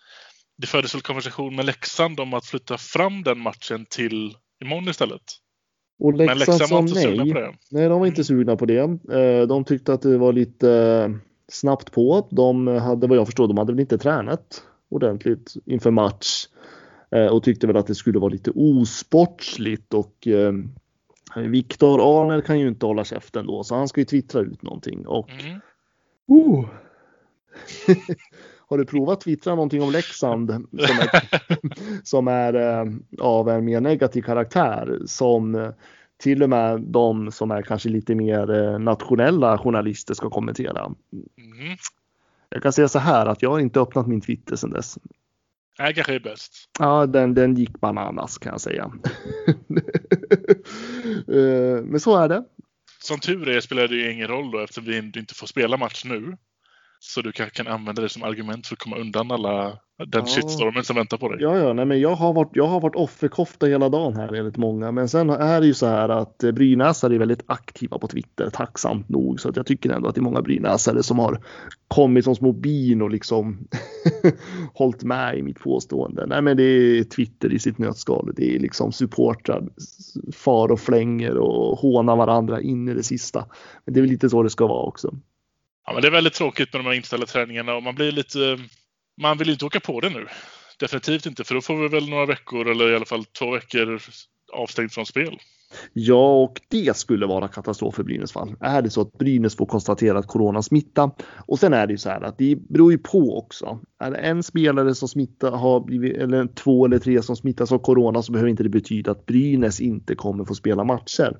[0.58, 5.22] det fördes väl konversation med Leksand om att flytta fram den matchen till imorgon istället.
[5.98, 7.34] Och Leksand sa nej.
[7.70, 8.78] Nej, de var inte sugna på det.
[9.12, 11.10] Eh, de tyckte att det var lite eh,
[11.48, 12.28] snabbt på.
[12.30, 16.46] De hade vad jag förstår, de hade väl inte tränat ordentligt inför match
[17.10, 20.28] eh, och tyckte väl att det skulle vara lite osportsligt och
[21.36, 25.06] Viktor Arner kan ju inte hålla käften då så han ska ju twittra ut någonting
[25.06, 25.60] och mm.
[26.30, 26.68] uh,
[28.68, 31.10] Har du provat twittra någonting om Leksand som är,
[32.04, 35.70] som är eh, av en mer negativ karaktär som eh,
[36.16, 40.84] till och med de som är kanske lite mer eh, nationella journalister ska kommentera.
[40.84, 41.76] Mm.
[42.48, 44.98] Jag kan säga så här att jag har inte öppnat min Twitter sedan dess.
[45.78, 46.52] Det kanske är bäst.
[46.78, 48.92] Ja, den, den gick bananas kan jag säga.
[51.84, 52.44] Men så är det.
[53.00, 56.04] Som tur är spelar det ju ingen roll då eftersom vi inte får spela match
[56.04, 56.36] nu.
[57.00, 60.26] Så du kanske kan använda det som argument för att komma undan alla den ja.
[60.26, 61.38] shitstormen som väntar på dig.
[61.40, 64.56] Ja, ja, nej, men jag har varit, jag har varit offerkofta hela dagen här enligt
[64.56, 64.92] många.
[64.92, 68.50] Men sen är det ju så här att eh, brynäsare är väldigt aktiva på Twitter,
[68.50, 69.40] tacksamt nog.
[69.40, 71.40] Så att jag tycker ändå att det är många brynäsare som har
[71.88, 73.68] kommit som små bin och liksom
[74.74, 76.26] hållit med i mitt påstående.
[76.26, 78.32] Nej, men det är Twitter i sitt nötskal.
[78.36, 79.68] Det är liksom supportrar,
[80.32, 83.44] far och flänger och håna varandra in i det sista.
[83.84, 85.14] Men det är väl lite så det ska vara också.
[85.88, 88.58] Ja, men det är väldigt tråkigt med de här inställda träningarna och man blir lite...
[89.22, 90.26] Man vill inte åka på det nu.
[90.80, 94.00] Definitivt inte, för då får vi väl några veckor eller i alla fall två veckor
[94.52, 95.38] avstängt från spel.
[95.92, 98.54] Ja, och det skulle vara katastrof för Brynäs fall.
[98.60, 101.10] Är det så att Brynäs får konstaterat coronasmitta
[101.46, 103.80] och sen är det ju så här att det beror ju på också.
[104.00, 107.78] Är det en spelare som smittar har blivit eller två eller tre som smittas av
[107.78, 111.36] corona så behöver inte det betyda att Brynäs inte kommer få spela matcher,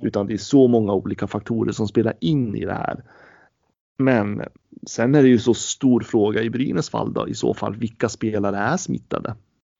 [0.00, 3.04] utan det är så många olika faktorer som spelar in i det här.
[3.98, 4.42] Men
[4.86, 8.08] sen är det ju så stor fråga i Brynäs fall då i så fall vilka
[8.08, 9.34] spelare är smittade?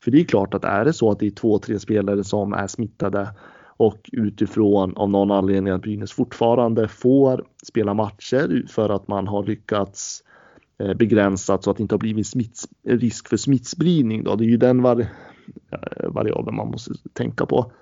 [0.04, 2.52] För det är klart att är det så att det är två, tre spelare som
[2.52, 3.28] är smittade
[3.76, 9.44] och utifrån av någon anledning att Brynäs fortfarande får spela matcher för att man har
[9.44, 10.22] lyckats
[10.78, 14.24] eh, begränsat så att det inte har blivit smitts, risk för smittspridning.
[14.24, 14.36] Då.
[14.36, 17.72] Det är ju den var, eh, variabeln man måste tänka på.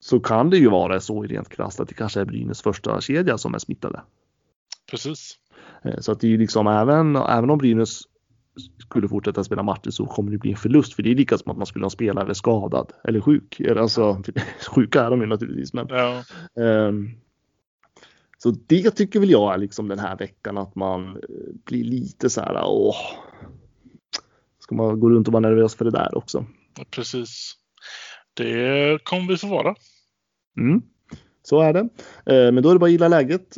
[0.00, 3.00] Så kan det ju vara så i rent krasst att det kanske är Brynäs första
[3.00, 4.00] kedja som är smittade.
[4.90, 5.38] Precis.
[5.84, 8.02] Eh, så att det är liksom även, även om Brynäs
[8.78, 11.50] skulle fortsätta spela matcher så kommer det bli en förlust för det är lika som
[11.50, 13.60] att man skulle ha spelare skadad eller sjuk.
[13.60, 14.22] Alltså,
[14.74, 15.86] sjuka är de ju naturligtvis men.
[15.88, 16.22] Ja.
[16.54, 17.10] Um,
[18.38, 22.30] så det tycker väl jag är liksom den här veckan att man eh, blir lite
[22.30, 22.96] så här åh.
[24.58, 26.46] Ska man gå runt och vara nervös för det där också?
[26.90, 27.54] Precis.
[28.34, 29.74] Det kommer vi få vara.
[30.58, 30.82] Mm.
[31.42, 31.88] Så är det.
[32.26, 33.56] Eh, men då är det bara att gilla läget.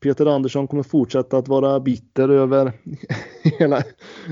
[0.00, 2.72] Peter Andersson kommer fortsätta att vara bitter över
[3.58, 3.82] hela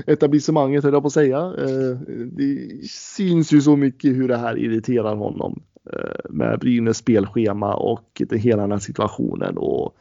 [0.07, 1.37] etablissemanget höll jag på att säga.
[1.37, 1.97] Eh,
[2.31, 5.61] det syns ju så mycket hur det här irriterar honom
[5.93, 9.57] eh, med Brynäs spelschema och hela den här situationen.
[9.57, 9.95] Och,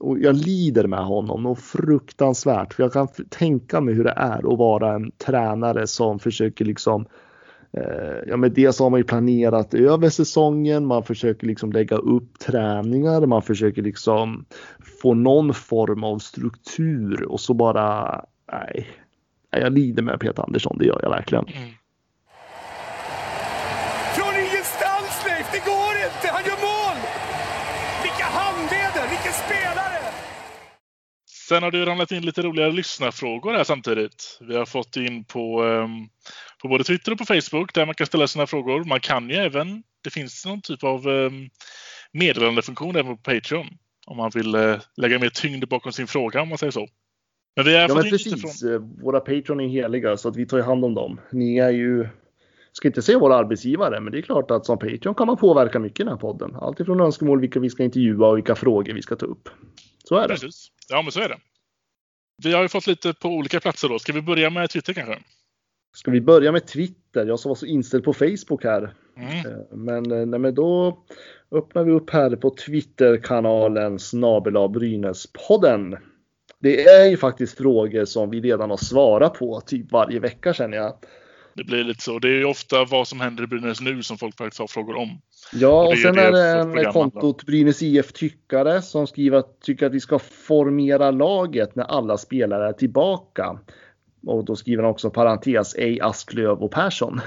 [0.00, 4.52] och jag lider med honom och fruktansvärt för jag kan tänka mig hur det är
[4.52, 7.27] att vara en tränare som försöker liksom Eh,
[8.26, 13.26] ja, men dels har man ju planerat över säsongen, man försöker liksom lägga upp träningar,
[13.26, 14.44] man försöker liksom
[15.02, 18.86] få någon form av struktur och så bara, nej,
[19.50, 21.44] jag lider med Peter Andersson, det gör jag verkligen.
[21.46, 21.68] Mm.
[24.16, 26.96] Från ingenstans Leif, det går inte, han gör mål!
[28.02, 29.98] Vilka handleder, vilken spelare!
[31.48, 34.38] Sen har det ramlat in lite roliga lyssnarfrågor här samtidigt.
[34.40, 36.08] Vi har fått in på um
[36.62, 38.84] på både Twitter och på Facebook där man kan ställa sina frågor.
[38.84, 41.48] Man kan ju även, det finns någon typ av ehm,
[42.12, 43.66] meddelandefunktion även på Patreon
[44.06, 46.88] om man vill eh, lägga mer tyngd bakom sin fråga om man säger så.
[47.56, 48.60] Men vi har ja, men precis.
[48.60, 48.72] Från...
[48.72, 51.20] Eh, våra Patreon är heliga så att vi tar hand om dem.
[51.32, 52.08] Ni är ju,
[52.72, 55.78] ska inte säga våra arbetsgivare, men det är klart att som Patreon kan man påverka
[55.78, 56.56] mycket i den här podden.
[56.56, 59.48] Alltifrån önskemål vilka vi ska intervjua och vilka frågor vi ska ta upp.
[60.04, 60.34] Så är det.
[60.34, 60.68] Precis.
[60.88, 61.38] Ja, men så är det.
[62.42, 63.98] Vi har ju fått lite på olika platser då.
[63.98, 65.18] Ska vi börja med Twitter kanske?
[65.98, 67.26] Ska vi börja med Twitter?
[67.26, 68.94] Jag som var så inställd på Facebook här.
[69.16, 69.28] Mm.
[69.28, 70.98] Eh, men, eh, nej, men då
[71.52, 75.96] öppnar vi upp här på Twitterkanalen snabel Brynäspodden.
[76.60, 80.76] Det är ju faktiskt frågor som vi redan har svarat på typ varje vecka känner
[80.76, 80.92] jag.
[81.54, 82.18] Det blir lite så.
[82.18, 84.96] Det är ju ofta vad som händer i Brynäs nu som folk faktiskt har frågor
[84.96, 85.20] om.
[85.52, 89.86] Ja, och, och sen är det en kontot Brynäs IF Tyckare som skriver att tycker
[89.86, 93.58] att vi ska formera laget när alla spelare är tillbaka.
[94.26, 97.20] Och då skriver han också parentes, ej Asklöv och Persson.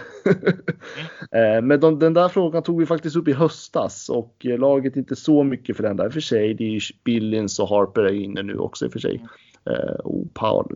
[1.32, 1.68] mm.
[1.68, 5.44] Men de, den där frågan tog vi faktiskt upp i höstas och laget inte så
[5.44, 6.54] mycket för den där i och för sig.
[6.54, 9.26] Det är Billins och Harper är inne nu också i och för sig.
[9.66, 9.96] Mm.
[10.04, 10.76] och Paul.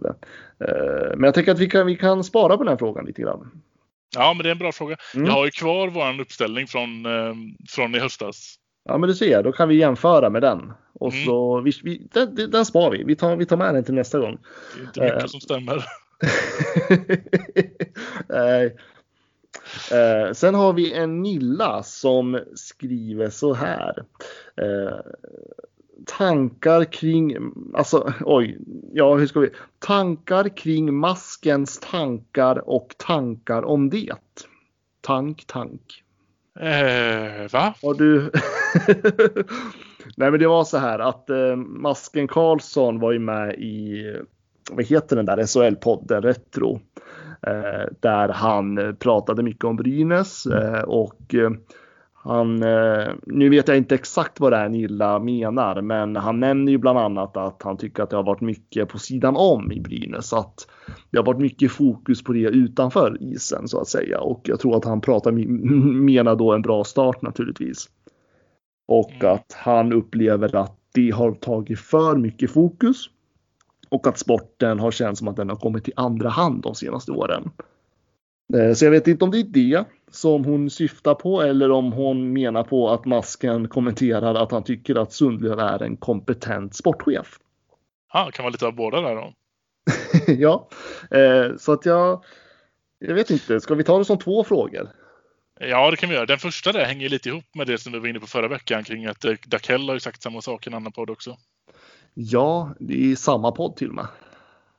[0.59, 3.61] Eh, men jag tänker att vi kan, vi kan spara på den frågan lite grann.
[4.15, 4.97] Ja, men det är en bra fråga.
[5.15, 5.27] Mm.
[5.27, 7.05] Jag har ju kvar vår uppställning från,
[7.69, 8.55] från i höstas.
[8.89, 10.73] Ja, men du ser, då kan vi jämföra med den.
[10.93, 11.25] Och mm.
[11.25, 13.03] så, vi, vi, den, den spar vi.
[13.03, 14.37] Vi tar, vi tar med den till nästa gång.
[14.75, 15.85] Det är inte mycket uh, som stämmer.
[18.27, 18.75] Nej.
[19.91, 24.03] Eh, sen har vi en Nilla som skriver så här.
[24.55, 24.99] Eh,
[26.05, 27.37] tankar kring,
[27.73, 28.57] alltså oj,
[28.93, 34.13] ja hur ska vi, tankar kring maskens tankar och tankar om det.
[35.01, 36.03] Tank, tank.
[36.59, 37.73] Eh, va?
[37.81, 38.21] Har du?
[40.17, 44.03] Nej men det var så här att eh, Masken Karlsson var ju med i
[44.71, 46.79] vad heter den där SHL-podden Retro.
[47.47, 51.51] Eh, där han pratade mycket om Brynäs eh, och eh,
[52.13, 52.59] han,
[53.25, 56.99] nu vet jag inte exakt vad det är Nilla menar, men han nämner ju bland
[56.99, 60.33] annat att han tycker att det har varit mycket på sidan om i Brynäs.
[60.33, 60.67] Att
[61.09, 64.19] det har varit mycket fokus på det utanför isen så att säga.
[64.19, 65.31] Och jag tror att han pratar,
[66.01, 67.89] menar då en bra start naturligtvis.
[68.87, 69.33] Och mm.
[69.33, 73.09] att han upplever att det har tagit för mycket fokus
[73.95, 77.11] och att sporten har känts som att den har kommit till andra hand de senaste
[77.11, 77.51] åren.
[78.53, 81.91] Eh, så jag vet inte om det är det som hon syftar på eller om
[81.91, 87.39] hon menar på att Masken kommenterar att han tycker att Sundlöv är en kompetent sportchef.
[88.13, 89.33] Ja, kan vara lite av båda där då.
[90.33, 90.69] ja,
[91.11, 92.23] eh, så att jag,
[92.99, 94.89] jag vet inte, ska vi ta det som två frågor?
[95.59, 96.25] Ja, det kan vi göra.
[96.25, 98.83] Den första där hänger lite ihop med det som vi var inne på förra veckan
[98.83, 101.37] kring att eh, Dakell har ju sagt samma sak i en annan podd också.
[102.17, 104.07] Ja, det är samma podd till och med.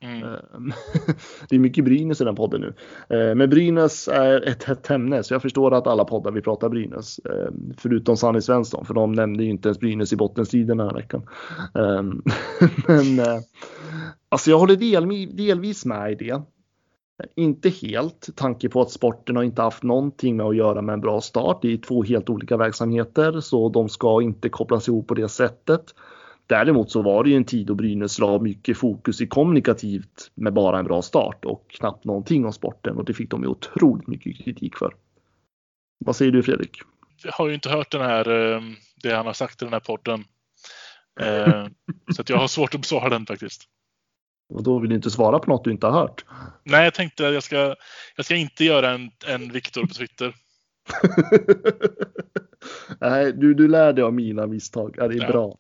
[0.00, 0.22] Mm.
[0.22, 0.72] Ehm,
[1.48, 2.74] det är mycket Brynäs i den podden nu.
[3.16, 6.68] Ehm, men Brynäs är ett hett ämne så jag förstår att alla poddar vill prata
[6.68, 7.20] Brynäs.
[7.24, 10.94] Ehm, förutom Sanny Svensson för de nämnde ju inte ens Brynäs i bottenstriden den här
[10.94, 11.28] veckan.
[12.86, 13.40] Men eh,
[14.28, 16.42] alltså jag håller del, delvis med i det.
[17.34, 21.00] Inte helt, tanke på att sporten har inte haft någonting med att göra med en
[21.00, 21.62] bra start.
[21.62, 25.94] Det är två helt olika verksamheter så de ska inte kopplas ihop på det sättet.
[26.46, 30.52] Däremot så var det ju en tid då Brynäs la mycket fokus i kommunikativt med
[30.52, 34.06] bara en bra start och knappt någonting om sporten och det fick de ju otroligt
[34.06, 34.94] mycket kritik för.
[35.98, 36.80] Vad säger du Fredrik?
[37.22, 38.60] Jag har ju inte hört den här, eh,
[39.02, 40.24] det han har sagt i den här podden.
[41.20, 41.66] Eh,
[42.14, 43.62] så jag har svårt att besvara den faktiskt.
[44.54, 46.24] Och då vill du inte svara på något du inte har hört?
[46.64, 47.74] Nej, jag tänkte att jag ska,
[48.16, 50.34] jag ska inte göra en, en Viktor på Twitter.
[53.00, 54.94] Nej, du, du lär dig av mina misstag.
[54.98, 55.32] Ja, det är ja.
[55.32, 55.58] bra.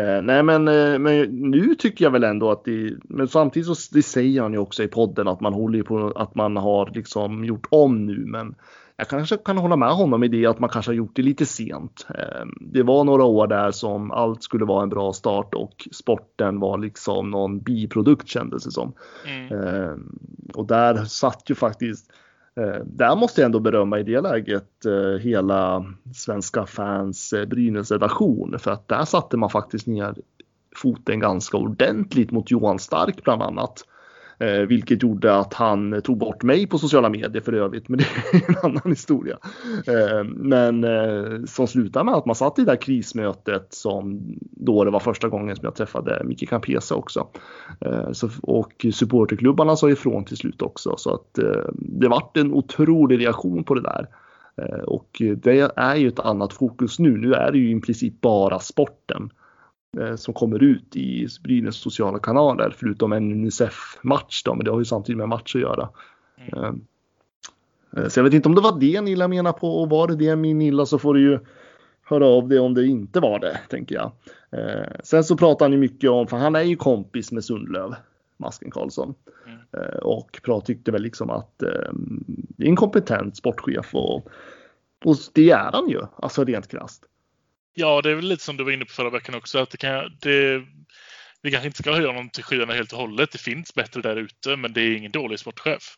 [0.00, 3.94] Eh, nej, men, eh, men nu tycker jag väl ändå att det, men samtidigt så
[3.94, 7.44] det säger han ju också i podden att man håller på att man har liksom
[7.44, 8.54] gjort om nu, men
[8.96, 11.46] jag kanske kan hålla med honom i det att man kanske har gjort det lite
[11.46, 12.06] sent.
[12.08, 16.60] Ehm, det var några år där som allt skulle vara en bra start och sporten
[16.60, 18.92] var liksom någon biprodukt kändes det som.
[19.26, 19.58] Mm.
[19.58, 20.18] Ehm,
[20.54, 22.16] och där satt ju faktiskt eh,
[22.60, 25.84] Eh, där måste jag ändå berömma i det läget eh, hela
[26.14, 30.14] Svenska fans eh, Brynäs-redaktion för att där satte man faktiskt ner
[30.76, 33.84] foten ganska ordentligt mot Johan Stark bland annat.
[34.42, 38.04] Eh, vilket gjorde att han tog bort mig på sociala medier för övrigt, men det
[38.32, 39.38] är en annan historia.
[39.86, 44.84] Eh, men eh, som slutade med att man satt i det där krismötet som då
[44.84, 47.26] det var första gången som jag träffade Micke Campesa också.
[47.80, 52.52] Eh, så, och supporterklubbarna sa ifrån till slut också så att eh, det vart en
[52.52, 54.06] otrolig reaktion på det där.
[54.56, 57.16] Eh, och det är ju ett annat fokus nu.
[57.16, 59.30] Nu är det ju i princip bara sporten.
[60.00, 64.78] Eh, som kommer ut i Brynäs sociala kanaler förutom en Unicef-match då, men det har
[64.78, 65.88] ju samtidigt med match att göra.
[66.52, 66.80] Mm.
[67.96, 70.16] Eh, så jag vet inte om det var det Nilla menar på och var det
[70.16, 71.38] det min Nilla så får du ju
[72.02, 74.12] höra av det om det inte var det, tänker jag.
[74.50, 77.94] Eh, sen så pratar han ju mycket om, för han är ju kompis med Sundlöv,
[78.36, 79.14] Masken Karlsson.
[79.46, 79.98] Mm.
[80.02, 81.58] Och tyckte väl liksom att
[82.56, 84.16] det är en kompetent sportchef och,
[85.04, 87.04] och det är han ju, alltså rent krasst.
[87.74, 89.58] Ja, det är väl lite som du var inne på förra veckan också.
[89.58, 90.62] Att det kan, det,
[91.42, 93.32] vi kanske inte ska höja honom till skyarna helt och hållet.
[93.32, 95.96] Det finns bättre där ute, men det är ingen dålig sportchef.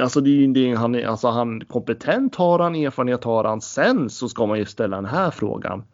[0.00, 3.60] Alltså, det är, det, han, är, alltså han kompetent har han, erfarenhet har han.
[3.60, 5.84] Sen så ska man ju ställa den här frågan.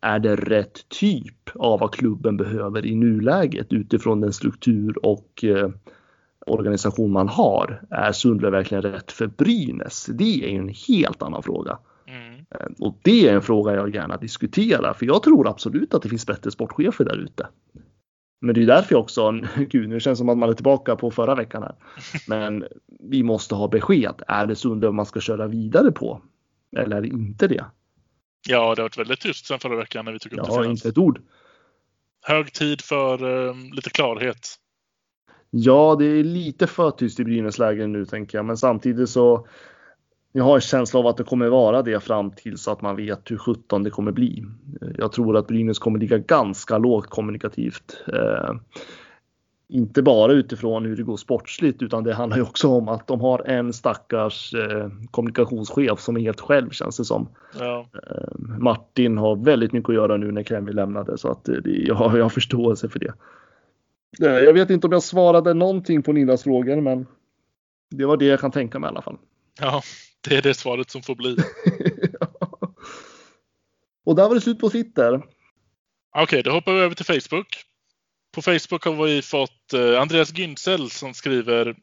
[0.00, 5.70] Är det rätt typ av vad klubben behöver i nuläget utifrån den struktur och eh,
[6.46, 7.82] organisation man har?
[7.90, 10.06] Är Sundlöv verkligen rätt för Brynäs?
[10.06, 11.78] Det är ju en helt annan fråga.
[12.10, 16.08] Eh, och det är en fråga jag gärna diskuterar, för jag tror absolut att det
[16.08, 17.48] finns bättre sportchefer där ute.
[18.40, 20.96] Men det är därför jag också, gud nu känns det som att man är tillbaka
[20.96, 21.74] på förra veckan här.
[22.28, 22.64] Men
[23.00, 24.22] vi måste ha besked.
[24.28, 26.22] Är det Sundlöv man ska köra vidare på?
[26.76, 27.64] Eller är det inte det?
[28.48, 30.64] Ja, det har varit väldigt tyst sedan förra veckan när vi tog upp ja, det
[30.64, 31.20] Ja, inte ett ord.
[32.22, 34.56] Hög tid för um, lite klarhet.
[35.50, 39.46] Ja, det är lite för tyst i Brynäs läge nu tänker jag, men samtidigt så
[40.32, 42.96] jag har en känsla av att det kommer vara det fram till så att man
[42.96, 44.44] vet hur 17 det kommer bli.
[44.96, 48.04] Jag tror att Brynäs kommer ligga ganska lågt kommunikativt.
[48.12, 48.54] Eh,
[49.68, 53.20] inte bara utifrån hur det går sportsligt utan det handlar ju också om att de
[53.20, 57.28] har en stackars eh, kommunikationschef som är helt själv känns det som.
[57.58, 57.86] Ja.
[57.94, 61.94] Eh, Martin har väldigt mycket att göra nu när Kreml lämnade så att det, jag,
[61.94, 63.12] har, jag har förståelse för det.
[64.26, 67.06] Eh, jag vet inte om jag svarade någonting på Nilas frågor men
[67.90, 69.18] det var det jag kan tänka mig i alla fall.
[69.60, 69.82] Ja,
[70.28, 71.36] det är det svaret som får bli.
[74.04, 75.14] Och där var det slut på Twitter.
[75.14, 77.64] Okej, okay, då hoppar vi över till Facebook.
[78.34, 81.76] På Facebook har vi fått eh, Andreas Günzel som skriver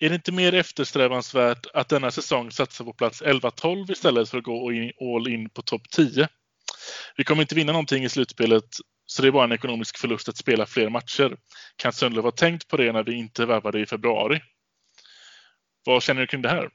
[0.00, 4.44] Är det inte mer eftersträvansvärt att denna säsong satsa på plats 11-12 istället för att
[4.44, 4.70] gå
[5.16, 6.28] all in på topp 10?
[7.16, 8.64] Vi kommer inte vinna någonting i slutspelet
[9.06, 11.36] så det är bara en ekonomisk förlust att spela fler matcher.
[11.76, 14.40] Kan Sundlöv ha tänkt på det när vi inte värvade i februari?
[15.84, 16.70] Vad känner du kring det här?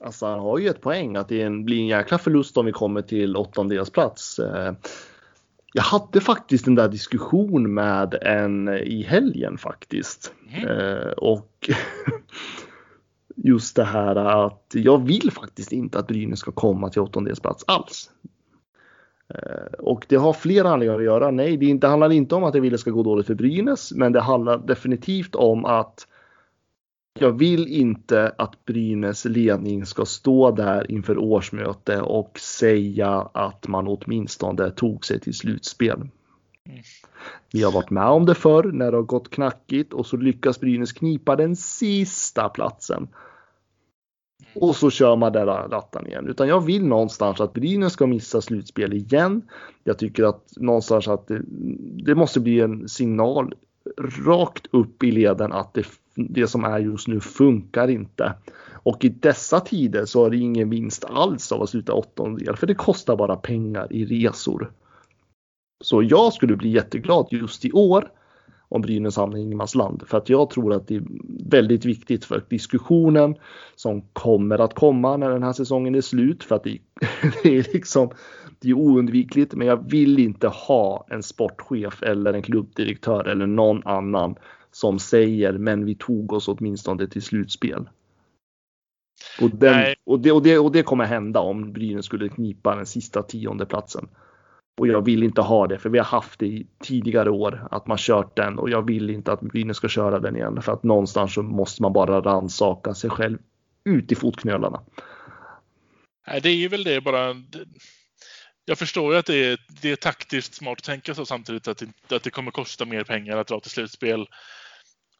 [0.00, 3.02] Alltså han har ju ett poäng att det blir en jäkla förlust om vi kommer
[3.02, 4.38] till åttondelsplats.
[4.38, 4.74] Eh,
[5.72, 10.32] jag hade faktiskt en där diskussion med en i helgen faktiskt.
[10.48, 11.12] Mm.
[11.16, 11.70] Och
[13.36, 18.10] just det här att jag vill faktiskt inte att Brynäs ska komma till åttondelsplats alls.
[19.28, 21.30] Eh, och det har flera anledningar att göra.
[21.30, 23.92] Nej, det handlar inte om att jag vill att det ska gå dåligt för Brynäs,
[23.92, 26.06] men det handlar definitivt om att
[27.18, 33.88] jag vill inte att Brynäs ledning ska stå där inför årsmöte och säga att man
[33.88, 35.96] åtminstone tog sig till slutspel.
[35.96, 36.82] Mm.
[37.52, 40.60] Vi har varit med om det förr när det har gått knackigt och så lyckas
[40.60, 43.08] Brynäs knipa den sista platsen.
[44.54, 46.28] Och så kör man där rattan igen.
[46.28, 49.42] Utan jag vill någonstans att Brynäs ska missa slutspel igen.
[49.84, 51.42] Jag tycker att någonstans att det,
[52.04, 53.54] det måste bli en signal
[54.26, 58.34] rakt upp i leden att det det som är just nu funkar inte.
[58.72, 62.66] Och i dessa tider så är det ingen vinst alls av att sluta åttondel för
[62.66, 64.72] det kostar bara pengar i resor.
[65.84, 68.10] Så jag skulle bli jätteglad just i år
[68.68, 71.02] om Brynäs hamnar i ingenmansland för att jag tror att det är
[71.50, 73.34] väldigt viktigt för diskussionen
[73.76, 76.78] som kommer att komma när den här säsongen är slut för att det,
[77.42, 78.10] det är liksom
[78.60, 83.86] det är oundvikligt men jag vill inte ha en sportchef eller en klubbdirektör eller någon
[83.86, 84.34] annan
[84.74, 87.88] som säger men vi tog oss åtminstone till slutspel.
[89.40, 92.86] Och, den, och, det, och, det, och det kommer hända om Brynäs skulle knipa den
[92.86, 94.08] sista tionde platsen.
[94.76, 97.86] Och jag vill inte ha det för vi har haft det i tidigare år att
[97.86, 100.82] man kört den och jag vill inte att Brynäs ska köra den igen för att
[100.82, 103.38] någonstans så måste man bara ransaka sig själv
[103.84, 104.80] ut i fotknölarna.
[106.26, 107.34] Nej, det är väl det bara.
[108.64, 111.78] Jag förstår ju att det är, det är taktiskt smart att tänka så samtidigt att
[111.78, 114.26] det, att det kommer kosta mer pengar att dra till slutspel.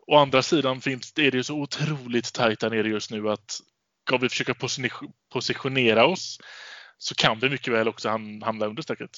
[0.07, 3.61] Å andra sidan finns, är det ju så otroligt tajt där nere just nu att
[4.07, 4.55] ska vi försöka
[5.33, 6.39] positionera oss
[6.99, 8.09] så kan vi mycket väl också
[8.43, 9.11] hamna under strecket.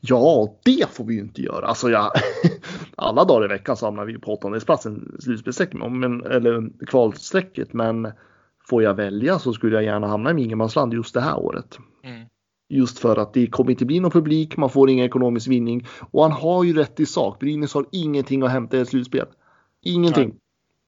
[0.00, 1.66] Ja, det får vi ju inte göra.
[1.66, 2.12] Alltså, jag,
[2.96, 5.74] alla dagar i veckan så hamnar vi på åttondeplatsen slutspelsstrecket,
[6.30, 7.72] eller kvalstrecket.
[7.72, 8.12] Men
[8.68, 11.78] får jag välja så skulle jag gärna hamna i ingenmansland just det här året.
[12.04, 12.26] Mm.
[12.68, 15.86] Just för att det kommer inte bli någon publik, man får ingen ekonomisk vinning.
[16.10, 17.40] Och han har ju rätt i sak.
[17.40, 19.26] Brynäs har ingenting att hämta i ett slutspel.
[19.82, 20.28] Ingenting.
[20.28, 20.38] Nej.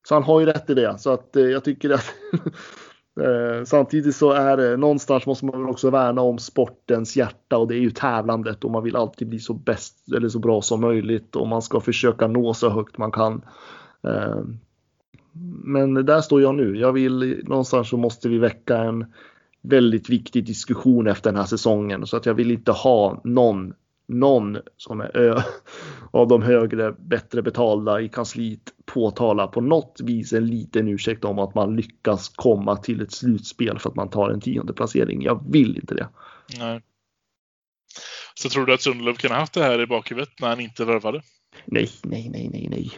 [0.09, 0.99] Så han har ju rätt i det.
[0.99, 2.05] Så att eh, jag tycker att
[3.20, 7.74] Eh, samtidigt så är det någonstans måste man också värna om sportens hjärta och det
[7.74, 11.36] är ju tävlandet och man vill alltid bli så bäst eller så bra som möjligt
[11.36, 13.43] och man ska försöka nå så högt man kan.
[14.03, 14.40] Eh,
[15.64, 16.76] men där står jag nu.
[16.76, 19.12] Jag vill någonstans så måste vi väcka en
[19.62, 23.74] väldigt viktig diskussion efter den här säsongen så att jag vill inte ha någon
[24.12, 25.42] någon som är ö,
[26.10, 31.38] av de högre, bättre betalda i kansliet påtala på något vis en liten ursäkt om
[31.38, 35.22] att man lyckas komma till ett slutspel för att man tar en tionde placering.
[35.22, 36.08] Jag vill inte det.
[36.58, 36.82] Nej.
[38.34, 40.84] Så tror du att Sundlöv kan ha haft det här i bakhuvudet när han inte
[40.84, 41.22] värvade?
[41.64, 42.90] Nej, nej, nej, nej, nej.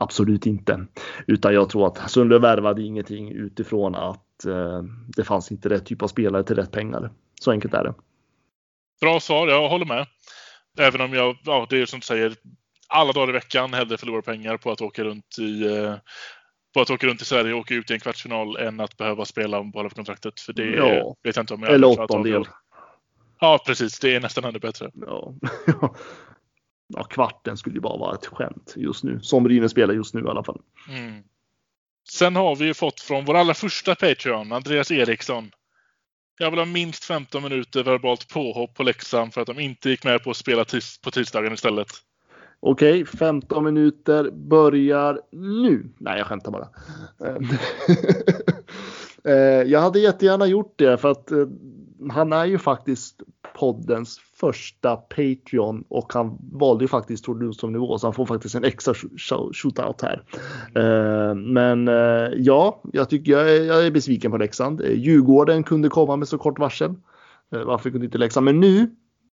[0.00, 0.86] Absolut inte.
[1.26, 4.82] Utan jag tror att Sundlöv värvade ingenting utifrån att eh,
[5.16, 7.10] det fanns inte rätt typ av spelare till rätt pengar.
[7.40, 7.94] Så enkelt är det.
[9.00, 10.06] Bra svar, jag håller med.
[10.78, 12.34] Även om jag, ja, det är som du säger,
[12.88, 15.94] alla dagar i veckan hellre förlorar pengar på att åka runt i eh,
[16.74, 19.24] på att åka runt i Sverige och åka ut i en kvartsfinal än att behöva
[19.24, 20.40] spela om bara för kontraktet.
[20.40, 21.14] För det ja.
[21.22, 22.44] vet jag inte om jag Eller åttondel.
[23.40, 23.98] Ja, precis.
[23.98, 24.90] Det är nästan ännu bättre.
[24.94, 25.34] Ja.
[26.88, 29.20] ja, kvarten skulle ju bara vara ett skämt just nu.
[29.20, 30.60] Som Brynäs spelar just nu i alla fall.
[30.88, 31.22] Mm.
[32.08, 35.50] Sen har vi ju fått från vår allra första Patreon, Andreas Eriksson.
[36.38, 40.04] Jag vill ha minst 15 minuter verbalt påhopp på Leksand för att de inte gick
[40.04, 41.88] med på att spela tis på tisdagen istället.
[42.60, 45.90] Okej, okay, 15 minuter börjar nu.
[45.98, 46.68] Nej, jag skämtar bara.
[49.26, 51.46] Eh, jag hade jättegärna gjort det för att eh,
[52.10, 53.22] han är ju faktiskt
[53.58, 58.54] poddens första Patreon och han valde ju faktiskt Tord som nivå så han får faktiskt
[58.54, 58.94] en extra
[59.52, 60.22] shootout här.
[60.76, 61.86] Uh, men
[62.36, 64.82] ja, jag tycker jag är, besviken på Leksand.
[64.86, 66.94] Djurgården kunde komma med så kort varsel.
[67.48, 68.44] varför kunde inte Leksand?
[68.44, 68.90] Men nu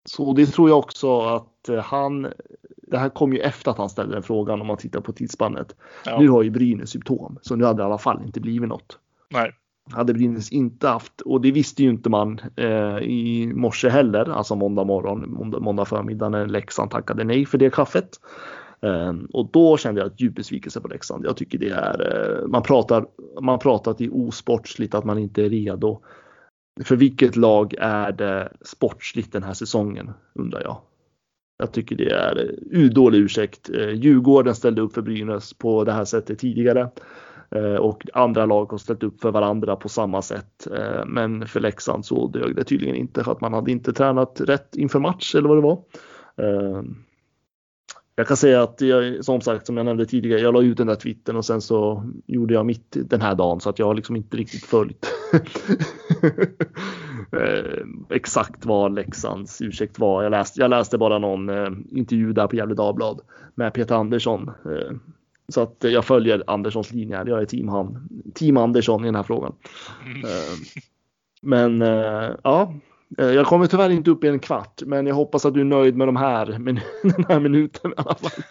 [0.05, 2.27] så det tror jag också att han.
[2.67, 5.75] Det här kom ju efter att han ställde den frågan om man tittar på tidsspannet.
[6.05, 6.19] Ja.
[6.19, 8.99] Nu har ju Brynäs symptom så nu hade det i alla fall inte blivit något.
[9.29, 9.53] Nej
[9.91, 14.55] hade Brynäs inte haft, och det visste ju inte man eh, i morse heller, alltså
[14.55, 18.09] måndag morgon, måndag, måndag förmiddag när Leksand tackade nej för det kaffet.
[18.81, 21.25] Eh, och då kände jag ett djup besvikelse på Leksand.
[21.25, 23.05] Jag tycker det är, eh, man pratar,
[23.41, 26.01] man pratar i osportsligt att man inte är redo.
[26.83, 30.81] För vilket lag är det sportsligt den här säsongen undrar jag.
[31.59, 33.69] Jag tycker det är eh, urdålig ursäkt.
[33.69, 36.89] Eh, Djurgården ställde upp för Brynäs på det här sättet tidigare.
[37.55, 40.67] Eh, och andra lag har ställt upp för varandra på samma sätt.
[40.77, 44.41] Eh, men för Leksand så dög det tydligen inte för att man hade inte tränat
[44.41, 45.79] rätt inför match eller vad det var.
[46.37, 46.83] Eh,
[48.15, 50.87] jag kan säga att jag, som sagt, som jag nämnde tidigare, jag la ut den
[50.87, 53.95] där twittern och sen så gjorde jag mitt den här dagen så att jag har
[53.95, 55.07] liksom inte riktigt följt
[58.09, 60.23] exakt vad Leksands ursäkt var.
[60.23, 61.49] Jag läste, jag läste bara någon
[61.89, 63.21] intervju där på Gefle Dagblad
[63.55, 64.51] med Peter Andersson
[65.53, 67.23] så att jag följer Anderssons linje.
[67.27, 69.55] Jag är team, han, team Andersson i den här frågan.
[70.05, 70.25] Mm.
[70.25, 70.57] Eh,
[71.41, 72.73] men eh, ja,
[73.17, 75.65] eh, jag kommer tyvärr inte upp i en kvart, men jag hoppas att du är
[75.65, 76.45] nöjd med de här,
[77.15, 78.43] den här minuten i alla fall.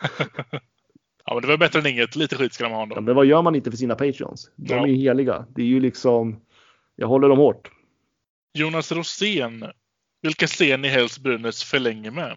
[1.28, 2.16] Ja, men det var bättre än inget.
[2.16, 4.50] Lite skit ska de ha Ja, men vad gör man inte för sina patreons?
[4.56, 4.82] De ja.
[4.82, 5.46] är ju heliga.
[5.48, 6.40] Det är ju liksom,
[6.96, 7.70] jag håller dem hårt.
[8.54, 9.64] Jonas Rosén.
[10.22, 12.36] Vilka ser ni helst Brynäs förlänger med?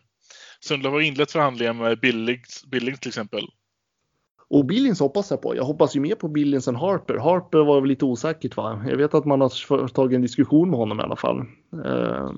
[0.59, 3.47] Sundlöv har inlett förhandlingar med Billings, Billings till exempel.
[4.49, 5.55] Och Billings hoppas jag på.
[5.55, 7.17] Jag hoppas ju mer på Billings än Harper.
[7.17, 8.83] Harper var väl lite osäkert va?
[8.87, 11.39] Jag vet att man har tagit en diskussion med honom i alla fall.
[11.85, 12.31] Eh,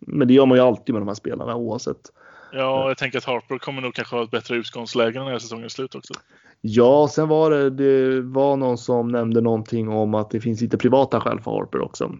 [0.00, 2.12] men det gör man ju alltid med de här spelarna oavsett.
[2.52, 5.68] Ja, jag tänker att Harper kommer nog kanske ha ett bättre utgångsläge när säsongen är
[5.68, 6.14] slut också.
[6.60, 10.78] Ja, sen var det, det var någon som nämnde någonting om att det finns lite
[10.78, 12.12] privata skäl för Harper också.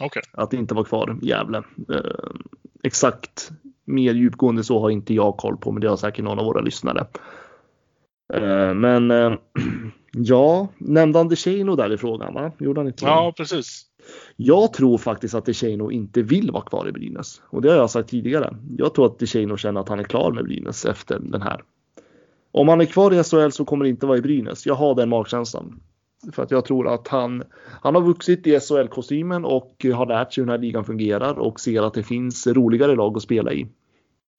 [0.00, 0.22] Okay.
[0.32, 1.62] Att inte vara kvar i Gävle.
[1.92, 2.30] Eh,
[2.82, 3.50] exakt
[3.84, 6.60] mer djupgående så har inte jag koll på, men det har säkert någon av våra
[6.60, 7.06] lyssnare.
[8.34, 9.32] Eh, men eh,
[10.12, 12.34] ja, nämnde han DeShano där i frågan?
[12.34, 12.52] Va?
[12.58, 13.84] Gjorde han inte Ja, precis.
[14.36, 17.42] Jag tror faktiskt att DeShano inte vill vara kvar i Brynäs.
[17.44, 18.56] Och det har jag sagt tidigare.
[18.78, 21.62] Jag tror att DeShano känner att han är klar med Brynäs efter den här.
[22.52, 24.66] Om han är kvar i SHL så kommer det inte vara i Brynäs.
[24.66, 25.80] Jag har den magkänslan.
[26.32, 27.42] För att jag tror att han,
[27.82, 31.60] han har vuxit i SHL-kostymen och har lärt sig hur den här ligan fungerar och
[31.60, 33.66] ser att det finns roligare lag att spela i.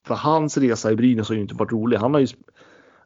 [0.07, 1.97] För hans resa i Brynäs har ju inte varit rolig.
[1.97, 2.27] Han har ju,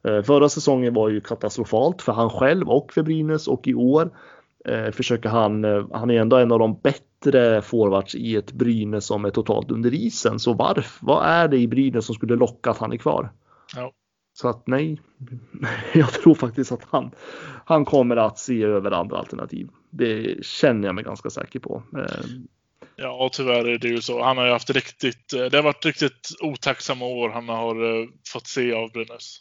[0.04, 4.18] förra säsongen var ju katastrofalt för han själv och för Brynäs och i år
[4.66, 9.06] eh, försöker han, eh, han är ändå en av de bättre forwards i ett Brynäs
[9.06, 10.40] som är totalt under isen.
[10.40, 13.32] Så varför, vad är det i Brynäs som skulle locka att han är kvar?
[13.76, 13.92] Ja.
[14.34, 15.02] Så att nej,
[15.94, 17.12] jag tror faktiskt att han,
[17.66, 19.70] han kommer att se över andra alternativ.
[19.90, 21.84] Det känner jag mig ganska säker på.
[21.98, 22.26] Eh,
[22.96, 24.24] Ja, tyvärr är det ju så.
[24.24, 28.08] Han har ju haft riktigt, eh, det har varit riktigt otacksamma år han har eh,
[28.34, 29.40] fått se av Brynäs.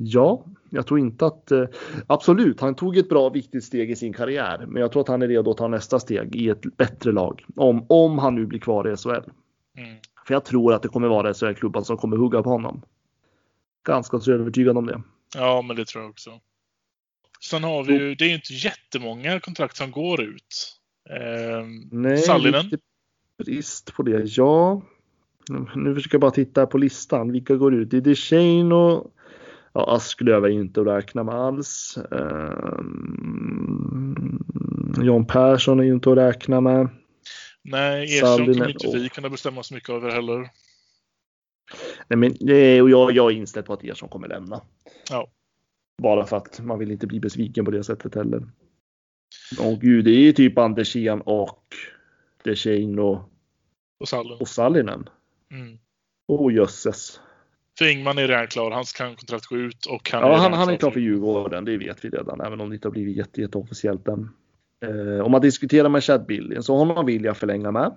[0.00, 1.50] Ja, jag tror inte att...
[1.50, 1.64] eh,
[2.06, 4.64] Absolut, han tog ett bra viktigt steg i sin karriär.
[4.66, 7.44] Men jag tror att han är redo att ta nästa steg i ett bättre lag.
[7.56, 9.08] Om, om han nu blir kvar i SHL.
[9.10, 9.96] Mm.
[10.26, 12.82] För jag tror att det kommer vara SHL-klubban som kommer hugga på honom.
[13.86, 15.02] Ganska så övertygad om det.
[15.34, 16.30] Ja, men det tror jag också.
[17.40, 20.78] Sen har vi ju, det är ju inte jättemånga kontrakt som går ut.
[21.10, 22.64] Eh, Nej, Sallinen.
[22.64, 22.78] lite
[23.44, 24.36] brist på det.
[24.36, 24.82] Ja,
[25.74, 27.32] nu försöker jag bara titta på listan.
[27.32, 27.90] Vilka går ut?
[27.90, 29.12] Det är DeShane och
[29.78, 31.98] ja, Asklöv är ju inte att räkna med alls.
[32.12, 33.38] Ehm,
[35.02, 36.88] Jan Persson är ju inte att räkna med.
[37.62, 40.48] Nej, Ersson kommer Sallinen inte vi kunna bestämma så mycket över heller.
[42.08, 42.30] Nej, men,
[42.82, 44.60] och jag, jag är inställd på att Ersson kommer lämna.
[45.10, 45.28] Ja.
[46.02, 48.46] Bara för att man vill inte bli besviken på det sättet heller.
[49.60, 51.64] Och gud, det är ju typ Andersén och
[52.44, 53.18] DeShane och,
[54.00, 54.36] Och Sallin.
[54.40, 55.08] och Sallinen.
[55.50, 55.78] Mm.
[56.28, 57.20] Åh jösses.
[57.78, 58.70] För Ingman är redan klar.
[58.70, 61.64] Hans kan kontrakt gå ut och han Ja, han, redan han är klar för Djurgården,
[61.64, 64.30] det vet vi redan, även om det inte har blivit jätte, jätte officiellt än.
[64.80, 67.94] Eh, om man diskuterar med Chad Billin så honom vill jag förlänga med.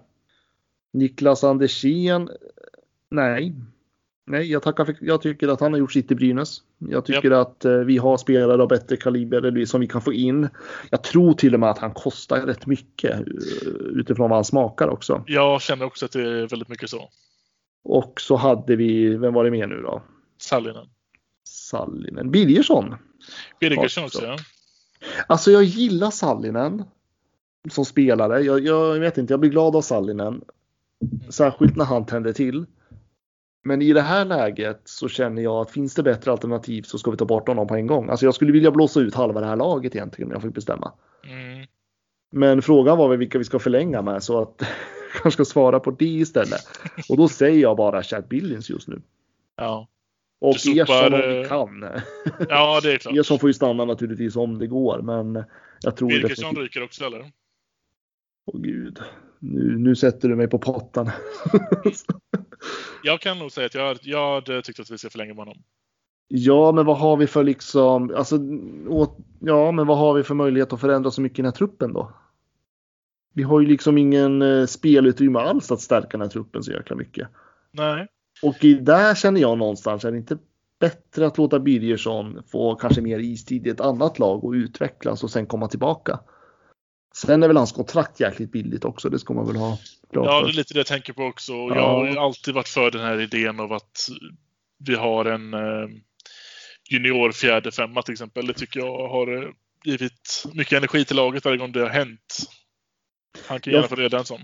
[0.94, 2.30] Niklas Andersén,
[3.10, 3.56] nej.
[4.26, 6.58] Nej, jag tackar för, jag tycker att han har gjort sitt i Brynäs.
[6.78, 10.50] Jag tycker att eh, vi har spelare av bättre kaliber som vi kan få in.
[10.90, 13.20] Jag tror till och med att han kostar rätt mycket eh,
[13.96, 15.24] utifrån vad han smakar också.
[15.28, 17.10] Jag känner också att det är väldigt mycket så.
[17.84, 20.02] Och så hade vi, vem var det mer nu då?
[20.38, 20.88] Sallinen.
[21.44, 22.96] Sallinen, Birgersson.
[23.60, 24.26] Birgersson Också.
[24.26, 24.38] ja.
[25.28, 26.84] Alltså jag gillar Sallinen
[27.72, 28.42] som spelare.
[28.42, 30.42] Jag, jag vet inte, jag blir glad av Sallinen.
[31.30, 32.66] Särskilt när han tänder till.
[33.64, 37.12] Men i det här läget så känner jag att finns det bättre alternativ så ska
[37.12, 38.10] vi ta bort honom på en gång.
[38.10, 40.94] Alltså jag skulle vilja blåsa ut halva det här laget egentligen om jag fick bestämma.
[41.24, 41.68] Mm.
[42.32, 44.64] Men frågan var väl vilka vi ska förlänga med så att
[45.12, 46.62] kanske ska svara på det istället.
[47.10, 49.02] Och då säger jag bara Chad Billings just nu.
[49.56, 49.88] Ja.
[50.40, 51.86] Och sopar, Ersson om vi eh, kan.
[52.50, 53.16] ja, det är klart.
[53.18, 55.44] Ersson får ju stanna naturligtvis om det går men
[55.82, 57.32] jag tror Birgersson definitivt- ryker också, eller?
[58.46, 59.00] Åh gud.
[59.40, 61.12] Nu, nu sätter du mig på pottan.
[63.04, 65.64] Jag kan nog säga att jag, jag tyckt att vi ska förlänga med honom.
[66.28, 68.40] ja, men vad har vi för liksom, alltså,
[68.88, 71.58] åt, ja, men vad har vi för möjlighet att förändra så mycket i den här
[71.58, 72.12] truppen då?
[73.34, 76.96] Vi har ju liksom ingen eh, spelutrymme alls att stärka den här truppen så jäkla
[76.96, 77.28] mycket.
[77.72, 78.08] Nej.
[78.42, 80.38] Och där känner jag någonstans, är det inte
[80.80, 85.32] bättre att låta Birgersson få kanske mer istid i ett annat lag och utvecklas och
[85.32, 86.20] sen komma tillbaka?
[87.16, 89.78] Sen är väl hans kontrakt jäkligt billigt också, det ska man väl ha
[90.12, 91.54] klart Ja, det är lite det jag tänker på också.
[91.54, 91.76] Och Ja.
[91.76, 94.10] Jag har alltid varit för den här idén av att
[94.78, 95.90] vi har en eh,
[96.90, 98.48] junior fjärde femma till exempel.
[98.48, 99.50] Det tycker jag har eh,
[99.84, 102.36] givit mycket energi till laget varje gång det har hänt.
[103.48, 104.40] Han kan gärna få reda en sån.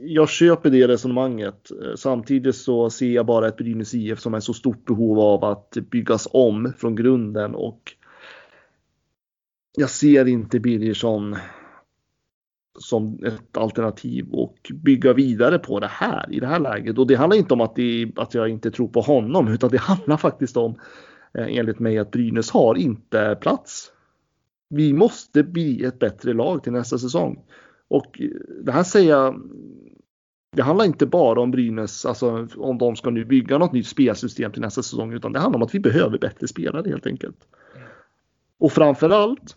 [0.00, 1.70] jag köper det resonemanget.
[1.70, 5.44] Eh, Samtidigt så ser jag bara ett Brynäs IF som är så stort behov av
[5.44, 7.94] att byggas om från grunden och
[9.76, 11.36] jag ser inte Birgersson
[12.78, 16.98] som ett alternativ och bygga vidare på det här i det här läget.
[16.98, 19.78] Och det handlar inte om att, det, att jag inte tror på honom utan det
[19.78, 20.80] handlar faktiskt om
[21.34, 23.92] eh, enligt mig att Brynäs har inte plats.
[24.70, 27.44] Vi måste bli ett bättre lag till nästa säsong.
[27.88, 28.28] Och eh,
[28.64, 29.42] det här säger jag
[30.56, 34.52] det handlar inte bara om Brynäs, alltså om de ska nu bygga något nytt spelsystem
[34.52, 37.36] till nästa säsong, utan det handlar om att vi behöver bättre spelare helt enkelt.
[37.76, 37.88] Mm.
[38.58, 39.56] Och framförallt,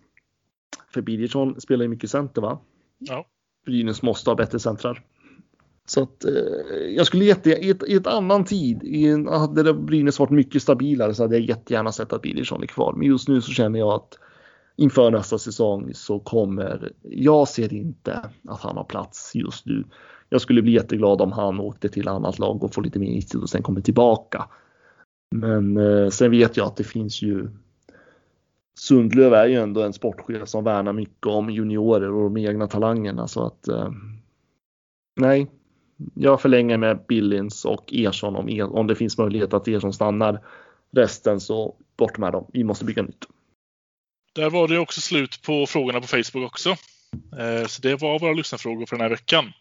[0.93, 2.59] för Birgersson spelar ju mycket center va?
[2.97, 3.25] Ja.
[3.65, 5.03] Brynäs måste ha bättre centrar.
[5.85, 6.31] Så att eh,
[6.95, 10.61] jag skulle jätte, i ett, i ett annan tid, i en, hade Brynäs varit mycket
[10.61, 12.93] stabilare så hade jag jättegärna sett att Birgersson är kvar.
[12.93, 14.19] Men just nu så känner jag att
[14.75, 19.83] inför nästa säsong så kommer, jag ser inte att han har plats just nu.
[20.29, 23.41] Jag skulle bli jätteglad om han åkte till annat lag och får lite mer istid
[23.41, 24.45] och sen kommer tillbaka.
[25.35, 27.49] Men eh, sen vet jag att det finns ju
[28.79, 33.27] Sundlöv är ju ändå en sportchef som värnar mycket om juniorer och de egna talangerna
[33.27, 33.91] så att eh,
[35.15, 35.47] nej,
[36.13, 40.41] jag förlänger med Billins och Ersson om, er, om det finns möjlighet att Ersson stannar.
[40.91, 42.45] Resten så bort med dem.
[42.53, 43.25] Vi måste bygga nytt
[44.33, 46.69] där var det också slut på frågorna på Facebook också.
[47.39, 49.51] Eh, så det var våra lyssnarfrågor för den här veckan.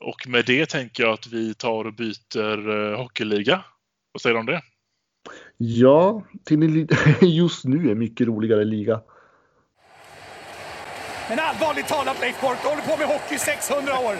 [0.00, 3.64] Och med det tänker jag att vi tar och byter eh, hockeyliga.
[4.12, 4.62] Vad säger du om det?
[5.56, 6.86] Ja, till
[7.20, 9.00] just nu är mycket roligare liga.
[11.28, 14.16] Men allvarligt talat Leif Boork, du håller på med hockey i 600 år.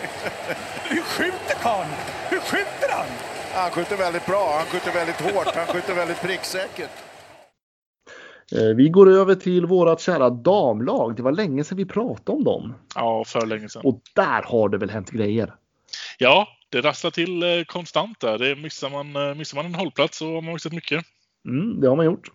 [0.88, 1.90] Hur skjuter karln?
[2.30, 3.06] Hur skjuter han?
[3.54, 7.11] Han skjuter väldigt bra, han skjuter väldigt hårt, han skjuter väldigt pricksäkert.
[8.56, 11.16] Eh, vi går över till vårat kära damlag.
[11.16, 12.74] Det var länge sedan vi pratade om dem.
[12.94, 13.82] Ja, för länge sedan.
[13.84, 15.54] Och där har det väl hänt grejer?
[16.18, 18.38] Ja, det rasslar till eh, konstant där.
[18.38, 21.04] Det missar, man, eh, missar man en hållplats så har man missat mycket.
[21.48, 22.30] Mm, det har man gjort.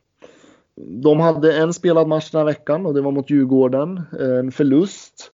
[1.04, 4.02] De hade en spelad match den här veckan och det var mot Djurgården.
[4.20, 5.32] En förlust.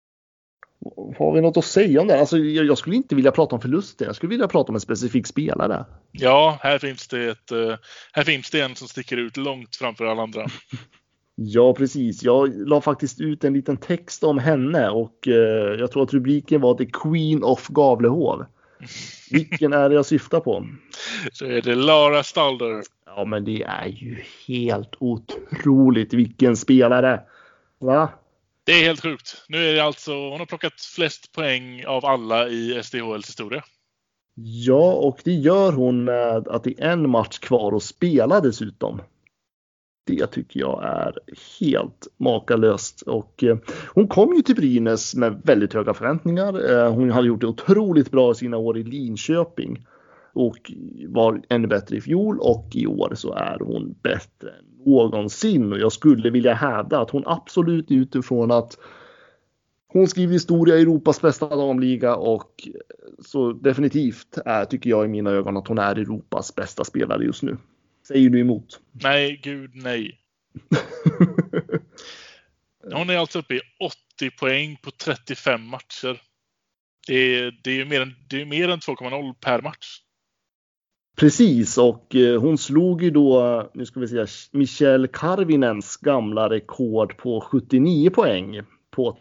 [1.17, 2.19] Har vi något att säga om det?
[2.19, 4.07] Alltså, jag skulle inte vilja prata om förlusten.
[4.07, 5.85] Jag skulle vilja prata om en specifik spelare.
[6.11, 7.75] Ja, här finns det, ett, eh,
[8.13, 10.47] här finns det en som sticker ut långt framför alla andra.
[11.35, 12.23] Ja, precis.
[12.23, 16.61] Jag la faktiskt ut en liten text om henne och eh, jag tror att rubriken
[16.61, 18.45] var The Queen of Gavlehov.
[19.31, 20.67] Vilken är det jag syftar på?
[21.31, 22.83] Så är det Lara Stalder.
[23.05, 27.21] Ja, men det är ju helt otroligt vilken spelare.
[27.79, 28.09] Va?
[28.65, 29.45] Det är helt sjukt.
[29.49, 33.63] Nu är det alltså, hon har plockat flest poäng av alla i SDHLs historia.
[34.35, 39.01] Ja, och det gör hon med att det är en match kvar att spela dessutom.
[40.05, 41.13] Det tycker jag är
[41.59, 43.01] helt makalöst.
[43.01, 43.57] Och eh,
[43.93, 46.71] hon kom ju till Brynäs med väldigt höga förväntningar.
[46.71, 49.85] Eh, hon hade gjort det otroligt bra i sina år i Linköping
[50.33, 50.71] och
[51.07, 55.79] var ännu bättre i fjol och i år så är hon bättre än någonsin och
[55.79, 58.77] jag skulle vilja hävda att hon absolut utifrån att
[59.87, 62.67] hon skriver historia i Europas bästa damliga och
[63.19, 67.43] så definitivt är, tycker jag i mina ögon att hon är Europas bästa spelare just
[67.43, 67.57] nu.
[68.07, 68.79] Säger du emot?
[68.91, 70.19] Nej, gud nej.
[72.93, 73.61] Hon är alltså uppe i
[74.17, 76.21] 80 poäng på 35 matcher.
[77.07, 80.02] Det är, det är mer än, än 2,0 per match.
[81.15, 87.17] Precis och eh, hon slog ju då, nu ska vi se, Michel Karvinens gamla rekord
[87.17, 88.61] på 79 poäng
[88.91, 89.17] på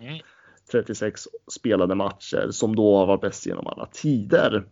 [0.72, 1.14] 36 mm.
[1.52, 4.64] spelade matcher som då varit bäst genom alla tider.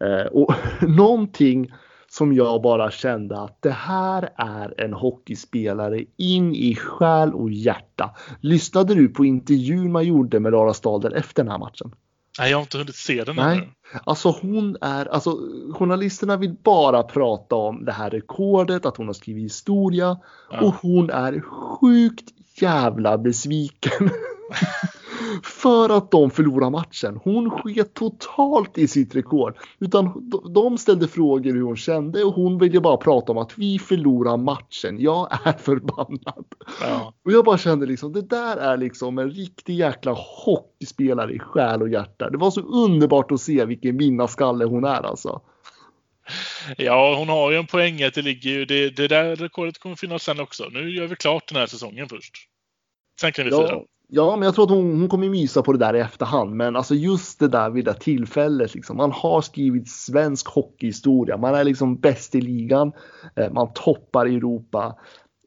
[0.00, 0.54] Eh, och
[0.88, 1.72] någonting
[2.08, 8.16] som jag bara kände att det här är en hockeyspelare in i själ och hjärta.
[8.40, 11.92] Lyssnade du på intervjun man gjorde med Lara Stalder efter den här matchen?
[12.38, 13.58] Nej, jag har inte hunnit se den Nej.
[13.58, 13.68] ännu.
[14.04, 15.38] Alltså hon är, alltså
[15.74, 20.18] journalisterna vill bara prata om det här rekordet, att hon har skrivit historia
[20.50, 20.60] ja.
[20.60, 22.24] och hon är sjukt
[22.60, 24.10] jävla besviken.
[25.42, 27.20] för att de förlorar matchen.
[27.24, 29.56] Hon sket totalt i sitt rekord.
[29.78, 33.78] Utan de ställde frågor hur hon kände och hon ville bara prata om att vi
[33.78, 35.00] förlorar matchen.
[35.00, 36.44] Jag är förbannad.
[36.80, 37.14] Ja.
[37.24, 41.82] Och jag bara kände liksom det där är liksom en riktig jäkla hockeyspelare i själ
[41.82, 42.30] och hjärta.
[42.30, 45.40] Det var så underbart att se vilken vinnarskalle hon är alltså.
[46.76, 49.96] Ja, hon har ju en poäng att det ligger ju, det, det där rekordet kommer
[49.96, 50.64] finnas sen också.
[50.70, 52.48] Nu gör vi klart den här säsongen först.
[53.20, 53.80] Sen kan vi ja, fira.
[54.08, 56.56] Ja, men jag tror att hon, hon kommer mysa på det där i efterhand.
[56.56, 58.74] Men alltså just det där vid det tillfället.
[58.74, 61.36] Liksom, man har skrivit svensk hockeyhistoria.
[61.36, 62.92] Man är liksom bäst i ligan.
[63.36, 64.96] Eh, man toppar Europa.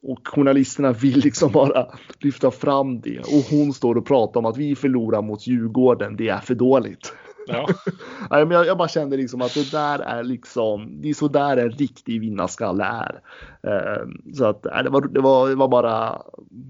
[0.01, 1.88] Och journalisterna vill liksom bara
[2.20, 3.20] lyfta fram det.
[3.20, 6.16] Och hon står och pratar om att vi förlorar mot Djurgården.
[6.16, 7.14] Det är för dåligt.
[7.54, 7.68] Ja.
[8.30, 11.28] Nej, men jag, jag, bara kände liksom att det där är liksom, det är så
[11.28, 13.22] där en riktig vinnarskalle är.
[13.64, 16.22] Eh, så att nej, det, var, det, var, det var bara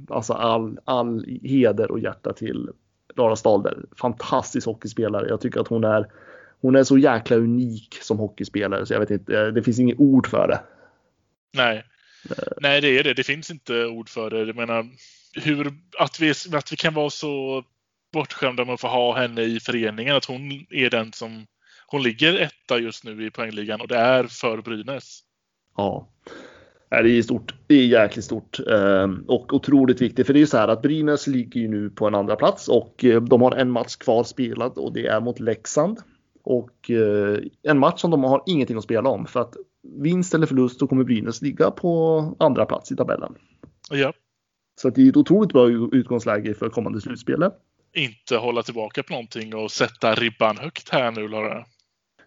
[0.09, 2.69] alltså all, all heder och hjärta till
[3.15, 3.77] Lara Stalder.
[3.97, 5.27] Fantastisk hockeyspelare.
[5.29, 6.07] Jag tycker att hon är,
[6.61, 10.27] hon är så jäkla unik som hockeyspelare så jag vet inte, det finns inget ord
[10.27, 10.59] för det.
[11.53, 11.83] Nej,
[12.61, 13.13] Nej det är det.
[13.13, 14.39] Det finns inte ord för det.
[14.39, 14.85] Jag menar,
[15.33, 17.63] hur, att, vi, att vi kan vara så
[18.13, 20.15] bortskämda med att få ha henne i föreningen.
[20.15, 21.45] Att hon är den som
[21.87, 25.19] hon ligger etta just nu i poängligan och det är för Brynäs.
[25.77, 26.09] Ja,
[26.89, 27.55] det är stort.
[27.67, 30.27] Det är jäkligt stort ehm, och otroligt viktigt.
[30.27, 32.67] För det är ju så här att Brynäs ligger ju nu på en andra plats
[32.67, 35.99] och eh, de har en match kvar spelad och det är mot Leksand.
[36.43, 39.55] Och eh, en match som de har ingenting att spela om för att
[40.01, 43.35] vinst eller förlust så kommer Brynäs ligga på andra plats i tabellen.
[43.89, 44.13] Ja.
[44.81, 47.53] Så det är ett otroligt bra utgångsläge för kommande slutspelet
[48.03, 51.65] inte hålla tillbaka på någonting och sätta ribban högt här nu, Laura.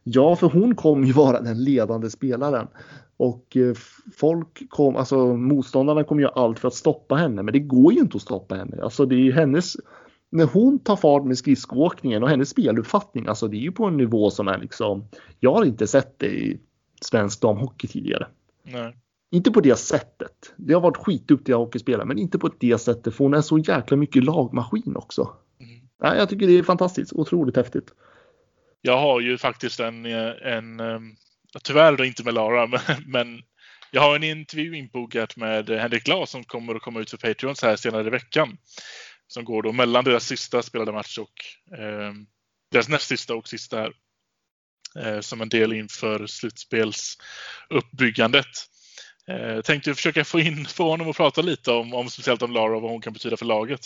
[0.03, 2.69] Ja, för hon kommer ju vara den ledande spelaren.
[3.17, 3.75] Och eh,
[4.17, 8.01] folk kom, alltså motståndarna kommer göra allt för att stoppa henne, men det går ju
[8.01, 8.83] inte att stoppa henne.
[8.83, 9.77] Alltså det är ju hennes,
[10.31, 13.97] när hon tar fart med skridskoåkningen och hennes speluppfattning, alltså det är ju på en
[13.97, 15.05] nivå som är liksom,
[15.41, 16.61] jag har inte sett det i
[17.01, 18.27] svensk damhockey tidigare.
[18.63, 18.97] Nej.
[19.31, 20.55] Inte på det sättet.
[20.57, 23.15] Det har varit skitduktiga hockeyspelare, men inte på det sättet.
[23.15, 25.31] För hon är så jäkla mycket lagmaskin också
[26.03, 27.13] nej, jag tycker det är fantastiskt.
[27.13, 27.93] Otroligt häftigt.
[28.81, 31.17] Jag har ju faktiskt en, en ehm,
[31.63, 33.43] tyvärr då inte med Lara, men, men
[33.91, 37.57] jag har en intervju inbokad med Henrik Glas som kommer att komma ut för Patreon
[37.57, 38.59] så här senare i veckan.
[39.27, 41.45] Som går då mellan deras sista spelade match och
[41.79, 42.13] eh,
[42.71, 43.93] deras näst sista och sista här.
[44.99, 48.47] Eh, som en del inför slutspelsuppbyggandet.
[49.29, 52.77] Eh, tänkte försöka få in få honom att prata lite om, om speciellt om Lara
[52.77, 53.81] och vad hon kan betyda för laget.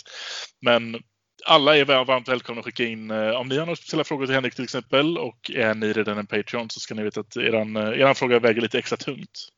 [0.61, 1.03] Men
[1.45, 4.35] alla är varmt välkomna att skicka in eh, om ni har några speciella frågor till
[4.35, 7.75] Henrik till exempel och är ni redan en Patreon så ska ni veta att eran,
[7.75, 9.49] eh, eran fråga väger lite extra tungt.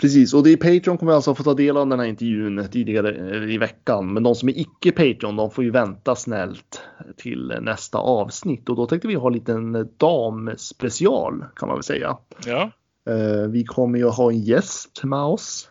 [0.00, 3.36] Precis, och det är Patreon kommer alltså få ta del av den här intervjun tidigare
[3.52, 4.12] i veckan.
[4.12, 6.82] Men de som är icke Patreon, de får ju vänta snällt
[7.16, 8.68] till nästa avsnitt.
[8.68, 12.16] Och då tänkte vi ha en liten damspecial kan man väl säga.
[12.46, 12.70] Ja.
[13.10, 15.70] Eh, vi kommer ju ha en gäst med oss,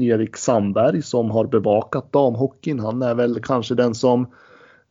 [0.00, 2.80] Erik Sandberg som har bevakat damhockeyn.
[2.80, 4.26] Han är väl kanske den som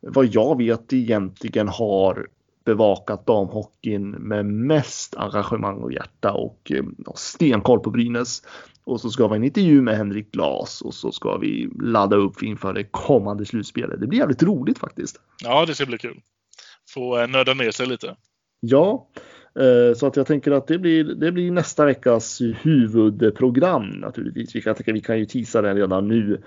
[0.00, 2.26] vad jag vet egentligen har
[2.64, 6.84] bevakat damhockeyn med mest engagemang och hjärta och eh,
[7.14, 8.42] stenkoll på Brynäs.
[8.84, 12.42] Och så ska vi en intervju med Henrik Glas och så ska vi ladda upp
[12.42, 14.00] inför det kommande slutspelet.
[14.00, 15.20] Det blir jävligt roligt faktiskt.
[15.44, 16.20] Ja, det ska bli kul.
[16.94, 18.16] Få eh, nörda ner sig lite.
[18.60, 19.08] Ja,
[19.60, 24.56] eh, så att jag tänker att det blir, det blir nästa veckas huvudprogram naturligtvis.
[24.56, 26.42] Vi kan, vi kan ju tisa den redan nu.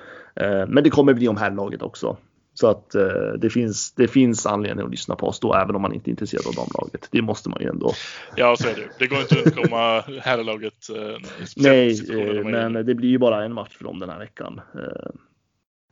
[0.67, 2.17] Men det kommer bli om herrlaget också.
[2.53, 5.81] Så att eh, det, finns, det finns anledning att lyssna på oss då, även om
[5.81, 7.07] man inte är intresserad av damlaget.
[7.11, 7.93] Det måste man ju ändå.
[8.35, 8.89] Ja, så är det.
[8.99, 10.89] Det går inte att undkomma herrlaget.
[10.89, 14.61] Eh, Nej, eh, men det blir ju bara en match för dem den här veckan.
[14.75, 15.11] Eh,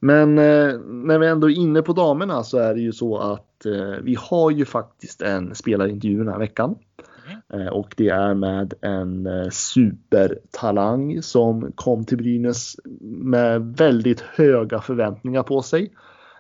[0.04, 3.66] men när vi ändå är inne på damerna så är det ju så att
[4.02, 6.76] vi har ju faktiskt en spelarintervju den här veckan.
[7.54, 7.74] Mm.
[7.74, 15.62] Och det är med en supertalang som kom till Brynäs med väldigt höga förväntningar på
[15.62, 15.92] sig.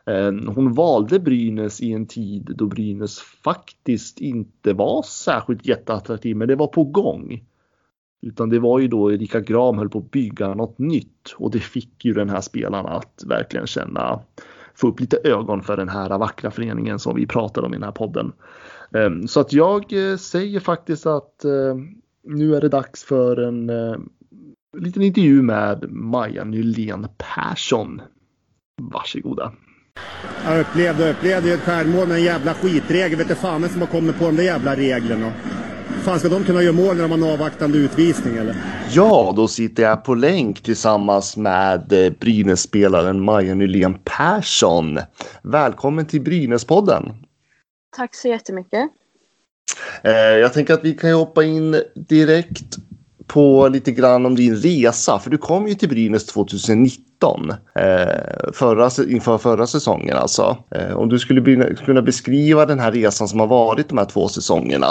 [0.05, 6.47] Eh, hon valde Brynäs i en tid då Brynäs faktiskt inte var särskilt jätteattraktiv, men
[6.47, 7.43] det var på gång.
[8.21, 11.59] Utan det var ju då Erika Gram höll på att bygga något nytt och det
[11.59, 14.19] fick ju den här spelaren att verkligen känna,
[14.75, 17.83] få upp lite ögon för den här vackra föreningen som vi pratar om i den
[17.83, 18.31] här podden.
[18.95, 21.75] Ehm, så att jag eh, säger faktiskt att eh,
[22.23, 23.71] nu är det dags för en
[24.77, 28.01] liten intervju med Maja Nylén Persson.
[28.81, 29.51] Varsågoda.
[30.45, 33.17] Jag upplevde, upplevde ju ett självmål med en jävla skitregel.
[33.17, 35.33] Vet du fan som har kommit på de där jävla reglerna.
[36.03, 38.55] Fan ska de kunna göra mål när de har en avvaktande utvisning eller?
[38.91, 44.99] Ja, då sitter jag på länk tillsammans med eh, Brynäs-spelaren Maja Nylén Persson.
[45.43, 47.13] Välkommen till Brynäspodden.
[47.95, 48.89] Tack så jättemycket.
[50.03, 52.77] Eh, jag tänker att vi kan hoppa in direkt
[53.27, 58.89] på lite grann om din resa, för du kom ju till Brynäs 2019 eh, förra,
[59.09, 60.57] inför förra säsongen alltså.
[60.75, 64.27] Eh, om du skulle kunna beskriva den här resan som har varit de här två
[64.27, 64.87] säsongerna.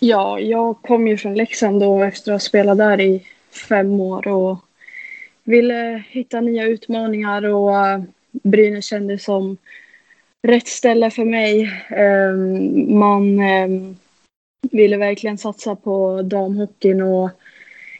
[0.00, 3.26] Ja, jag kom ju från Leksand då efter att ha spelat där i
[3.68, 4.58] fem år och
[5.44, 8.00] ville hitta nya utmaningar och eh,
[8.42, 9.56] Brynäs kändes som
[10.42, 11.70] rätt ställe för mig.
[11.88, 13.96] Ehm, man ehm,
[14.72, 17.30] ville verkligen satsa på damhockeyn och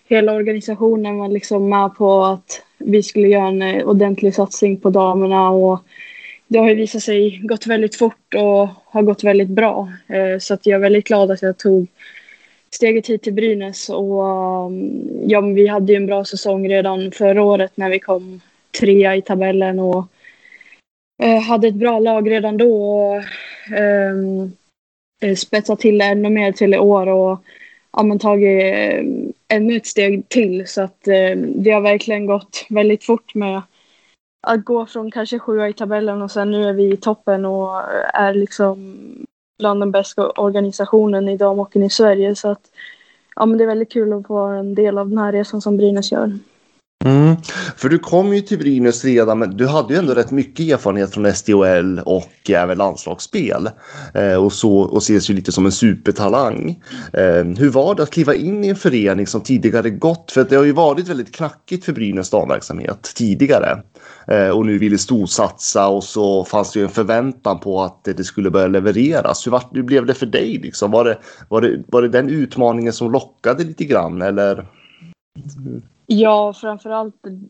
[0.08, 4.90] hela organisationen var liksom med på att vi skulle göra en eh, ordentlig satsning på
[4.90, 5.84] damerna och
[6.46, 9.92] det har ju visat sig gått väldigt fort och har gått väldigt bra.
[10.08, 11.86] Eh, så att jag är väldigt glad att jag tog
[12.74, 17.42] steget hit till Brynäs och mm, ja, vi hade ju en bra säsong redan förra
[17.42, 18.40] året när vi kom
[18.80, 20.04] trea i tabellen och
[21.22, 23.22] eh, hade ett bra lag redan då och
[23.78, 24.52] um,
[25.36, 27.38] spetsat till det ännu mer till i år och
[27.96, 29.04] ja, men tagit eh,
[29.48, 33.62] ännu ett steg till så att eh, det har verkligen gått väldigt fort med
[34.46, 37.82] att gå från kanske sjua i tabellen och sen nu är vi i toppen och
[38.14, 38.96] är liksom
[39.58, 42.70] bland den bästa organisationen i damhockeyn i Sverige så att
[43.36, 45.60] ja, men det är väldigt kul att få vara en del av den här resan
[45.60, 46.38] som Brynäs gör.
[47.04, 47.36] Mm.
[47.76, 51.14] För du kom ju till Brynäs redan, men du hade ju ändå rätt mycket erfarenhet
[51.14, 53.70] från SDHL och även landslagsspel.
[54.14, 56.82] Eh, och, så, och ses ju lite som en supertalang.
[57.12, 60.32] Eh, hur var det att kliva in i en förening som tidigare gått?
[60.32, 63.82] För det har ju varit väldigt knackigt för Brynäs damverksamhet tidigare.
[64.28, 68.24] Eh, och nu ville storsatsa och så fanns det ju en förväntan på att det
[68.24, 69.46] skulle börja levereras.
[69.46, 70.58] Hur, var, hur blev det för dig?
[70.62, 70.90] Liksom?
[70.90, 74.22] Var, det, var, det, var det den utmaningen som lockade lite grann?
[74.22, 74.66] Eller?
[76.06, 77.48] Ja, framförallt mm,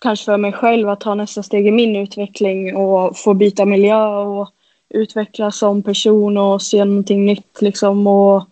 [0.00, 4.16] kanske för mig själv att ta nästa steg i min utveckling och få byta miljö
[4.16, 4.48] och
[4.88, 8.48] utvecklas som person och se någonting nytt liksom och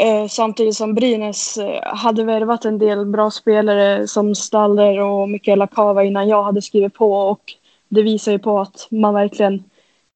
[0.00, 5.66] Eh, samtidigt som Brynäs eh, hade värvat en del bra spelare som Staller och Mikaela
[5.66, 7.40] Kava innan jag hade skrivit på och
[7.88, 9.64] det visar ju på att man verkligen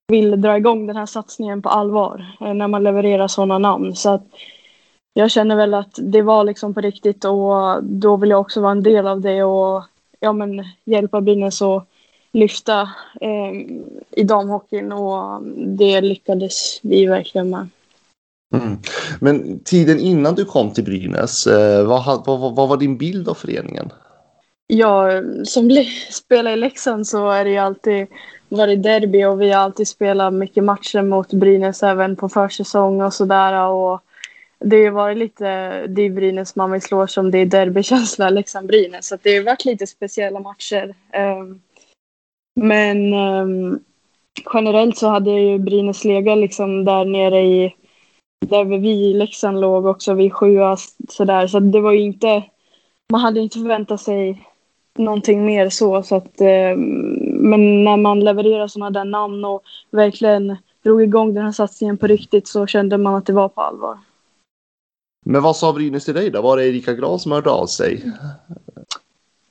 [0.07, 3.97] vill dra igång den här satsningen på allvar eh, när man levererar sådana namn.
[3.97, 4.27] Så att
[5.15, 8.73] jag känner väl att det var liksom på riktigt och då vill jag också vara
[8.73, 9.83] en del av det och
[10.21, 11.89] ja, men, hjälpa Brynäs att
[12.33, 12.81] lyfta
[13.21, 13.53] eh,
[14.11, 17.69] i damhockeyn och det lyckades vi verkligen med.
[18.55, 18.79] Mm.
[19.21, 23.35] Men tiden innan du kom till Brynäs, eh, vad, vad, vad var din bild av
[23.35, 23.93] föreningen?
[24.67, 25.11] Ja,
[25.45, 28.07] som spelar i Leksand så är det ju alltid
[28.49, 33.15] varit derby och vi har alltid spelat mycket matcher mot Brynäs även på försäsong och
[33.15, 33.69] sådär.
[33.69, 34.01] Och
[34.59, 35.47] det har varit lite,
[35.87, 39.03] det är Brynäs man vill slå som det är derbykänsla, liksom Leksand-Brynäs.
[39.03, 40.95] Så det har varit lite speciella matcher.
[41.13, 41.61] Ehm,
[42.61, 43.85] men um,
[44.55, 47.75] generellt så hade ju Brynäs legat liksom där nere i
[48.49, 50.77] där vi i Leksand liksom låg också vid sjua
[51.09, 51.47] sådär.
[51.47, 52.43] Så det var ju inte,
[53.13, 54.49] man hade inte förväntat sig
[54.99, 56.03] någonting mer så.
[56.03, 56.81] så att, ehm,
[57.51, 62.07] men när man levererar sådana där namn och verkligen drog igång den här satsningen på
[62.07, 63.99] riktigt så kände man att det var på allvar.
[65.27, 66.43] Men vad sa Brynäs till dig då?
[66.43, 68.13] Var det Erika Gras som hörde av sig?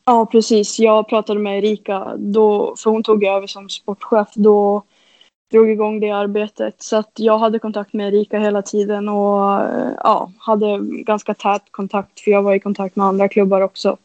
[0.06, 0.80] Ja, precis.
[0.80, 4.28] Jag pratade med Erika, då, för hon tog över som sportchef.
[4.36, 4.84] Då
[5.52, 6.84] drog igång det arbetet.
[6.84, 9.62] Så att jag hade kontakt med Erika hela tiden och
[10.04, 13.98] ja, hade ganska tät kontakt för jag var i kontakt med andra klubbar också.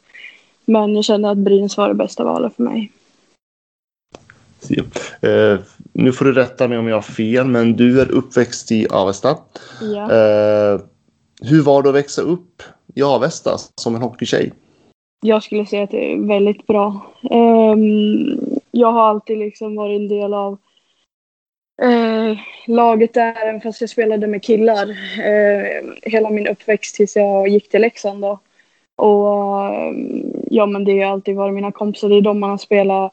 [0.65, 2.93] Men jag kände att Brynäs var det bästa valet för mig.
[5.25, 5.59] Uh,
[5.93, 9.37] nu får du rätta mig om jag har fel, men du är uppväxt i Avesta.
[9.81, 10.03] Ja.
[10.03, 10.81] Uh,
[11.41, 12.63] hur var det att växa upp
[12.95, 14.53] i Avesta som en hockeytjej?
[15.21, 17.01] Jag skulle säga att det är väldigt bra.
[17.31, 20.59] Ehm, jag har alltid liksom varit en del av
[21.83, 24.91] eh, laget där, även fast jag spelade med killar.
[25.19, 28.23] Eh, hela min uppväxt tills jag gick till Leksand.
[28.23, 28.39] Då.
[28.97, 32.09] Och ehm, ja, men det har alltid varit mina kompisar.
[32.09, 33.13] Det är de man har spelat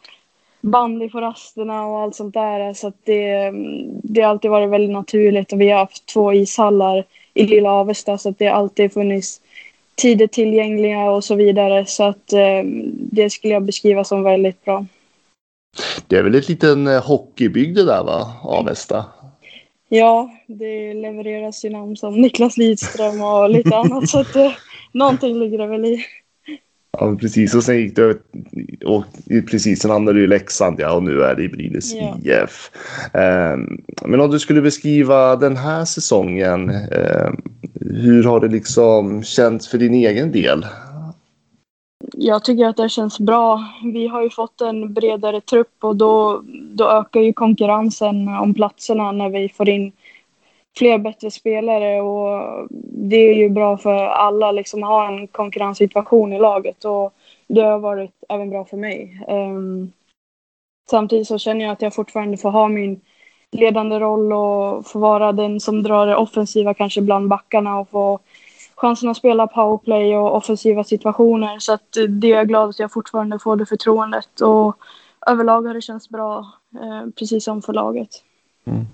[0.62, 2.74] bandy på rasterna och allt sånt där.
[2.74, 6.34] Så att det, ehm, det har alltid varit väldigt naturligt och vi har haft två
[6.34, 7.06] ishallar
[7.36, 9.42] i lilla Avesta så att det alltid funnits
[9.96, 11.86] tider tillgängliga och så vidare.
[11.86, 14.86] Så att ehm, det skulle jag beskriva som väldigt bra.
[16.08, 19.06] Det är väl ett liten eh, hockeybygd det där va, Avesta?
[19.90, 24.52] Ja, det levereras ju namn som Niklas Lidström och lite annat så att eh,
[24.92, 26.06] någonting ligger det väl i.
[27.00, 27.56] Ja, precis.
[27.56, 28.22] Och sen gick du
[28.86, 29.04] och
[29.52, 32.18] precis, sen hamnade du i Leksand ja, och nu är det i Brynäs ja.
[32.24, 32.72] IF.
[33.14, 37.42] Um, men om du skulle beskriva den här säsongen, um,
[37.82, 40.66] hur har det liksom känts för din egen del?
[42.14, 43.64] Jag tycker att det känns bra.
[43.94, 46.44] Vi har ju fått en bredare trupp och då,
[46.76, 49.92] då ökar ju konkurrensen om platserna när vi får in
[50.78, 52.68] fler bättre spelare och
[53.10, 57.14] det är ju bra för alla liksom att ha en konkurrenssituation i laget och
[57.48, 59.26] det har varit även bra för mig.
[59.28, 59.92] Um,
[60.90, 63.02] samtidigt så känner jag att jag fortfarande får ha min
[63.52, 68.20] ledande roll och få vara den som drar det offensiva kanske bland backarna och få
[68.76, 71.60] chansen att spela powerplay och offensiva situationer.
[71.60, 74.78] Så att det är jag glad att jag fortfarande får det förtroendet och
[75.28, 78.10] överlag har det känts bra, eh, precis som för laget.
[78.66, 78.86] Mm.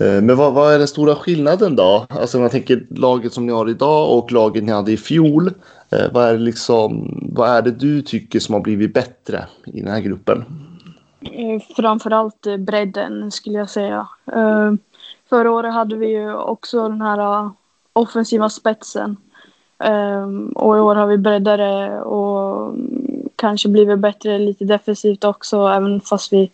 [0.00, 2.06] Eh, men vad, vad, är den stora skillnaden då?
[2.08, 5.46] Alltså om jag tänker laget som ni har idag och laget ni hade i fjol.
[5.90, 9.80] Eh, vad är, det liksom, vad är det du tycker som har blivit bättre i
[9.80, 10.44] den här gruppen?
[11.20, 14.08] Eh, framförallt bredden skulle jag säga.
[15.28, 17.50] Förra året hade vi ju också den här
[17.92, 19.16] offensiva spetsen.
[20.54, 26.00] Och i år har vi breddare och mm, kanske blivit bättre lite defensivt också även
[26.00, 26.50] fast vi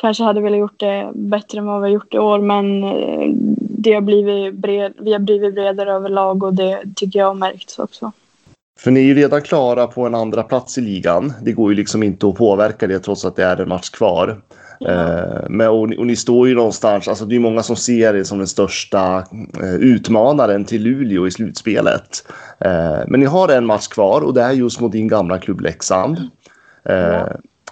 [0.00, 3.30] kanske hade velat gjort det bättre än vad vi har gjort i år men eh,
[3.58, 7.78] det har blivit bred, vi har blivit bredare överlag och det tycker jag har märkts
[7.78, 8.12] också.
[8.78, 11.32] För ni är ju redan klara på en andra plats i ligan.
[11.42, 14.40] Det går ju liksom inte att påverka det trots att det är en match kvar.
[14.78, 14.90] Ja.
[14.90, 18.24] Eh, men, och, och, ni står ju någonstans, alltså det är många som ser det
[18.24, 19.24] som den största
[19.62, 22.26] eh, utmanaren till Luleå i slutspelet.
[22.60, 25.60] Eh, men ni har en match kvar och det är just mot din gamla klubb
[25.60, 26.18] Leksand.
[26.82, 27.28] Ja.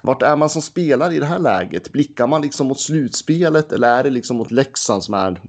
[0.06, 1.92] Vart är man som spelare i det här läget?
[1.92, 5.40] Blickar man liksom mot slutspelet eller är det liksom mot Leksand som är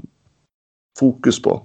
[0.99, 1.61] fokus på?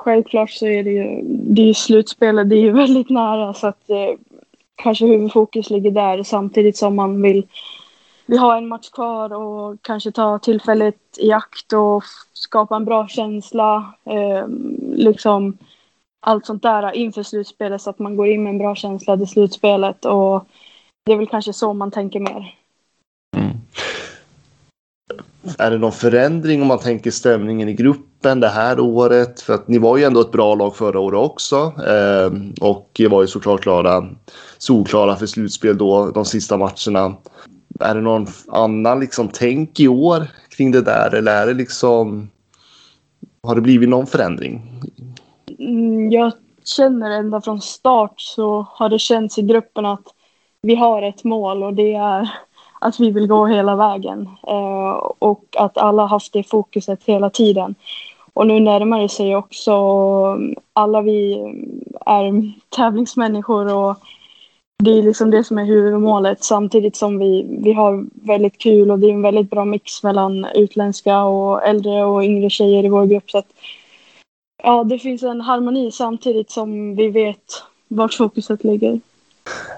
[0.00, 3.66] Självklart så är det ju, det är ju slutspelet, det är ju väldigt nära så
[3.66, 4.18] att eh,
[4.82, 7.46] kanske huvudfokus ligger där samtidigt som man vill
[8.26, 13.08] vi har en match kvar och kanske ta tillfället i akt och skapa en bra
[13.08, 13.94] känsla.
[14.04, 14.48] Eh,
[14.92, 15.58] liksom
[16.20, 19.28] allt sånt där inför slutspelet så att man går in med en bra känsla till
[19.28, 20.46] slutspelet och
[21.04, 22.54] det är väl kanske så man tänker mer.
[23.36, 23.56] Mm.
[25.58, 29.40] är det någon förändring om man tänker stämningen i gruppen det här året?
[29.40, 33.22] För att ni var ju ändå ett bra lag förra året också eh, och var
[33.22, 34.06] ju såklart klara,
[34.58, 37.16] solklara för slutspel då de sista matcherna.
[37.80, 42.30] Är det någon annan liksom tänk i år kring det där eller är det liksom
[43.42, 44.82] har det blivit någon förändring?
[45.58, 46.32] Mm, jag
[46.64, 50.04] känner ända från start så har det känts i gruppen att
[50.62, 52.30] vi har ett mål och det är
[52.80, 57.74] att vi vill gå hela vägen eh, och att alla haft det fokuset hela tiden.
[58.32, 59.72] Och nu närmar det sig också,
[60.72, 61.34] alla vi
[62.06, 63.96] är tävlingsmänniskor och
[64.82, 68.98] det är liksom det som är huvudmålet samtidigt som vi, vi har väldigt kul och
[68.98, 73.06] det är en väldigt bra mix mellan utländska och äldre och yngre tjejer i vår
[73.06, 73.30] grupp.
[73.30, 73.52] Så att,
[74.62, 79.00] ja, det finns en harmoni samtidigt som vi vet vart fokuset ligger.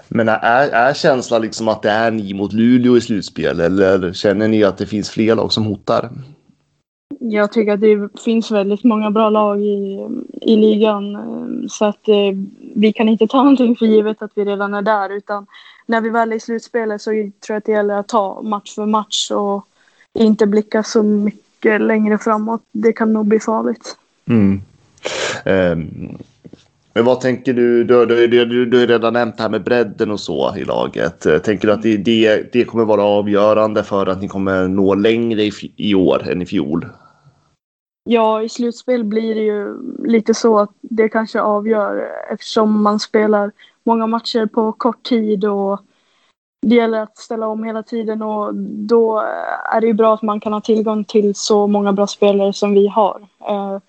[0.07, 4.47] Men är, är känslan liksom att det är ni mot Luleå i slutspel eller känner
[4.47, 6.09] ni att det finns fler lag som hotar?
[7.19, 10.07] Jag tycker att det finns väldigt många bra lag i,
[10.41, 11.17] i ligan
[11.69, 12.37] så att eh,
[12.75, 15.45] vi kan inte ta någonting för givet att vi redan är där utan
[15.85, 18.75] när vi väl är i slutspelet så tror jag att det gäller att ta match
[18.75, 19.67] för match och
[20.13, 22.61] inte blicka så mycket längre framåt.
[22.71, 23.97] Det kan nog bli farligt.
[24.25, 24.61] Mm.
[25.45, 26.17] Um,
[26.93, 27.83] men vad tänker du?
[27.83, 31.25] Du, du, du, du har redan nämnt det här med bredden och så i laget.
[31.25, 34.95] Eh, tänker du att det, det, det kommer vara avgörande för att ni kommer nå
[34.95, 36.85] längre i, i år än i fjol?
[38.09, 39.77] Ja, i slutspel blir det ju
[40.07, 43.51] lite så att det kanske avgör eftersom man spelar
[43.83, 45.79] många matcher på kort tid och
[46.61, 49.19] det gäller att ställa om hela tiden och då
[49.73, 52.73] är det ju bra att man kan ha tillgång till så många bra spelare som
[52.73, 53.27] vi har.
[53.49, 53.79] Eh,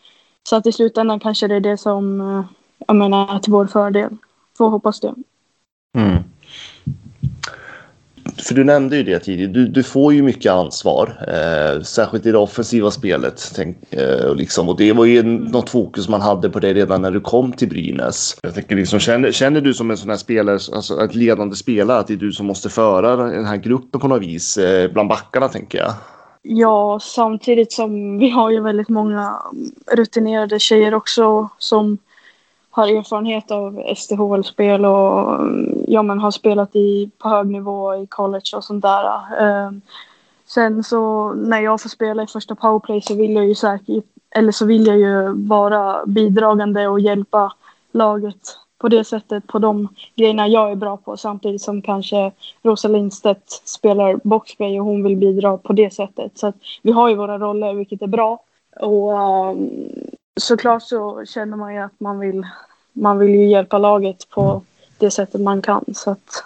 [0.48, 2.44] så att i slutändan kanske det är det som eh,
[2.86, 4.16] jag menar, till vår fördel.
[4.58, 5.14] Får hoppas det.
[5.96, 6.22] Mm.
[8.38, 12.32] För du nämnde ju det tidigare, du, du får ju mycket ansvar, eh, särskilt i
[12.32, 13.52] det offensiva spelet.
[13.54, 17.10] Tänk, eh, liksom, och det var ju något fokus man hade på det redan när
[17.10, 18.36] du kom till Brynäs.
[18.42, 21.98] Jag tänker liksom, känner, känner du som en sån här spelare, alltså ett ledande spelare,
[21.98, 25.08] att det är du som måste föra den här gruppen på något vis, eh, bland
[25.08, 25.92] backarna tänker jag?
[26.42, 29.42] Ja, samtidigt som vi har ju väldigt många
[29.92, 31.98] rutinerade tjejer också som
[32.74, 38.06] har erfarenhet av SDHL-spel och mm, ja, men har spelat i, på hög nivå i
[38.06, 39.04] college och sånt där.
[39.40, 39.80] Ehm,
[40.46, 44.04] sen så när jag får spela i första powerplay så vill jag ju säkert,
[44.36, 47.52] eller så vill jag ju vara bidragande och hjälpa
[47.92, 52.88] laget på det sättet på de grejerna jag är bra på samtidigt som kanske Rosa
[52.88, 56.38] Lindstedt spelar boxplay och hon vill bidra på det sättet.
[56.38, 58.38] Så att vi har ju våra roller vilket är bra.
[58.80, 59.70] Och um,
[60.40, 62.46] såklart så känner man ju att man vill,
[62.92, 64.62] man vill ju hjälpa laget på
[64.98, 65.84] det sättet man kan.
[65.94, 66.44] Så att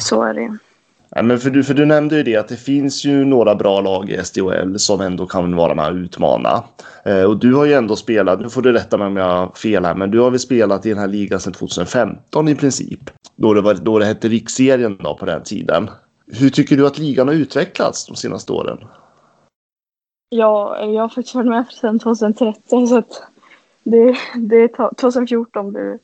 [0.00, 0.58] så är det.
[1.14, 3.80] Ja, men för, du, för du nämnde ju det att det finns ju några bra
[3.80, 6.64] lag i SDHL som ändå kan vara med och utmana.
[7.04, 9.48] Eh, och du har ju ändå spelat, nu får du rätta mig om jag har
[9.54, 13.00] fel här, men du har väl spelat i den här ligan sedan 2015 i princip.
[13.36, 15.90] Då det, var, då det hette Riksserien då på den tiden.
[16.26, 18.78] Hur tycker du att ligan har utvecklats de senaste åren?
[20.34, 23.22] Ja, jag har faktiskt varit med sedan 2013 så att
[23.82, 25.92] det, det är 2014 nu.
[25.92, 25.98] det.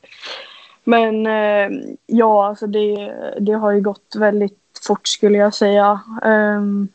[0.84, 6.00] Men eh, ja, alltså det, det har ju gått väldigt fort skulle jag säga.
[6.24, 6.88] Um,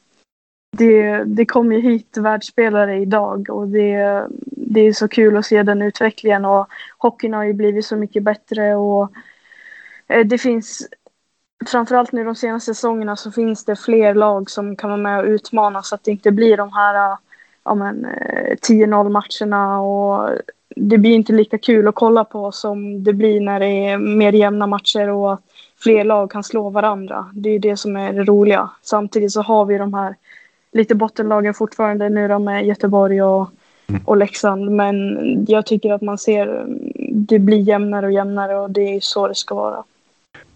[0.78, 5.64] det, det kom ju hit världsspelare idag och det, det är så kul att se
[5.64, 6.68] den utvecklingen och
[6.98, 9.12] hockeyn har ju blivit så mycket bättre och
[10.08, 10.88] eh, det finns
[11.68, 15.26] framförallt nu de senaste säsongerna så finns det fler lag som kan vara med och
[15.26, 17.18] utmana så att det inte blir de här eh,
[17.66, 18.08] ja, men,
[18.68, 20.30] 10-0 eh, matcherna och
[20.76, 24.34] det blir inte lika kul att kolla på som det blir när det är mer
[24.34, 25.42] jämna matcher och att
[25.78, 27.26] fler lag kan slå varandra.
[27.34, 28.70] Det är det som är det roliga.
[28.82, 30.16] Samtidigt så har vi de här
[30.72, 33.50] lite bottenlagen fortfarande nu då med Göteborg och,
[33.88, 34.02] mm.
[34.06, 34.72] och Leksand.
[34.72, 36.66] Men jag tycker att man ser
[37.12, 39.84] det blir jämnare och jämnare och det är så det ska vara.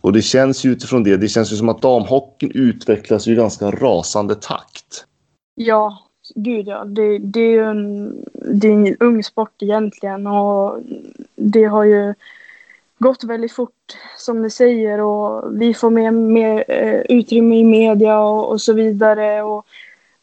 [0.02, 3.72] Och det känns ju utifrån det, det känns ju som att damhockeyn utvecklas i ganska
[3.72, 5.06] rasande takt.
[5.56, 5.98] Ja,
[6.36, 6.86] gud ja.
[6.86, 10.80] Det, det är ju en, det är en ung sport egentligen och
[11.36, 12.14] det har ju
[13.00, 18.20] gått väldigt fort som ni säger och vi får mer, mer eh, utrymme i media
[18.20, 19.44] och, och, så vidare.
[19.44, 19.66] Och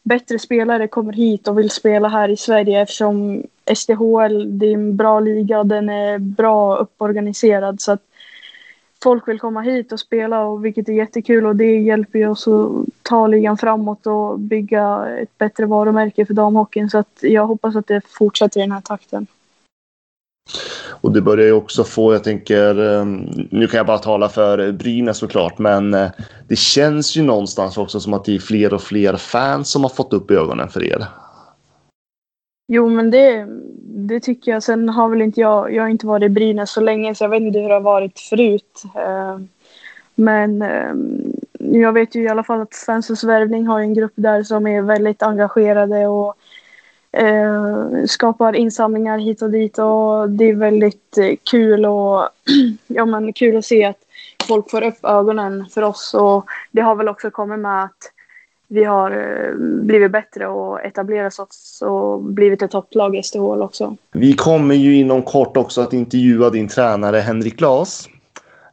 [0.03, 3.43] bättre spelare kommer hit och vill spela här i Sverige eftersom
[3.75, 8.01] SDHL det är en bra liga, den är bra upporganiserad så att
[9.05, 12.47] folk vill komma hit och spela och vilket är jättekul och det hjälper ju oss
[12.47, 17.75] att ta ligan framåt och bygga ett bättre varumärke för damhockeyn så att jag hoppas
[17.75, 19.27] att det fortsätter i den här takten.
[21.01, 23.05] Och det börjar ju också få, jag tänker, eh,
[23.51, 26.11] nu kan jag bara tala för Brynäs såklart, men eh,
[26.47, 29.89] det känns ju någonstans också som att det är fler och fler fans som har
[29.89, 31.05] fått upp ögonen för er.
[32.67, 33.47] Jo, men det,
[33.97, 34.63] det tycker jag.
[34.63, 37.29] Sen har väl inte jag, jag har inte varit i Brynäs så länge så jag
[37.29, 38.83] vet inte hur det har varit förut.
[38.95, 39.39] Eh,
[40.15, 40.93] men eh,
[41.59, 44.81] jag vet ju i alla fall att Svenssons Värvning har en grupp där som är
[44.81, 46.35] väldigt engagerade och
[47.11, 51.17] eh, skapar insamlingar hit och dit och det är väldigt
[51.51, 52.29] kul och
[52.87, 53.99] ja, men kul att se att
[54.47, 58.14] folk får upp ögonen för oss och det har väl också kommit med att
[58.67, 63.95] vi har eh, blivit bättre och etablerat oss och blivit ett topplag i SDHL också.
[64.11, 68.09] Vi kommer ju inom kort också att intervjua din tränare Henrik Glas.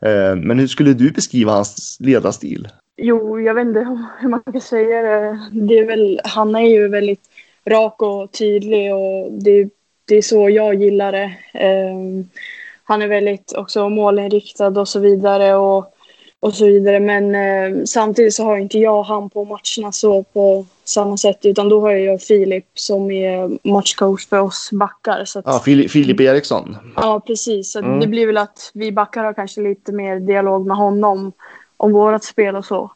[0.00, 2.68] Eh, men hur skulle du beskriva hans ledarstil?
[2.96, 3.80] Jo, jag vet inte
[4.20, 5.38] hur man kan säga det.
[5.52, 7.28] det är väl, han är ju väldigt
[7.64, 9.68] rak och tydlig och det,
[10.08, 11.32] det är så jag gillar det.
[11.92, 12.28] Um,
[12.84, 15.91] han är väldigt också målinriktad och så vidare och,
[16.42, 17.00] och så vidare.
[17.00, 21.68] Men uh, samtidigt så har inte jag han på matcherna så på samma sätt utan
[21.68, 25.24] då har jag Filip som är matchcoach för oss backar.
[25.24, 26.76] Så att, ja, Filip Eriksson.
[26.96, 27.72] Ja, precis.
[27.72, 28.00] Så mm.
[28.00, 31.32] Det blir väl att vi backar har kanske lite mer dialog med honom
[31.76, 32.90] om vårat spel och så.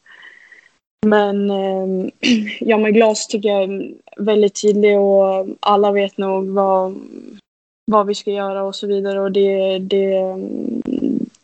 [1.06, 2.10] Men eh,
[2.60, 6.94] ja, med glas tycker jag är väldigt tydlig och alla vet nog vad,
[7.86, 10.36] vad vi ska göra och så vidare och det, det,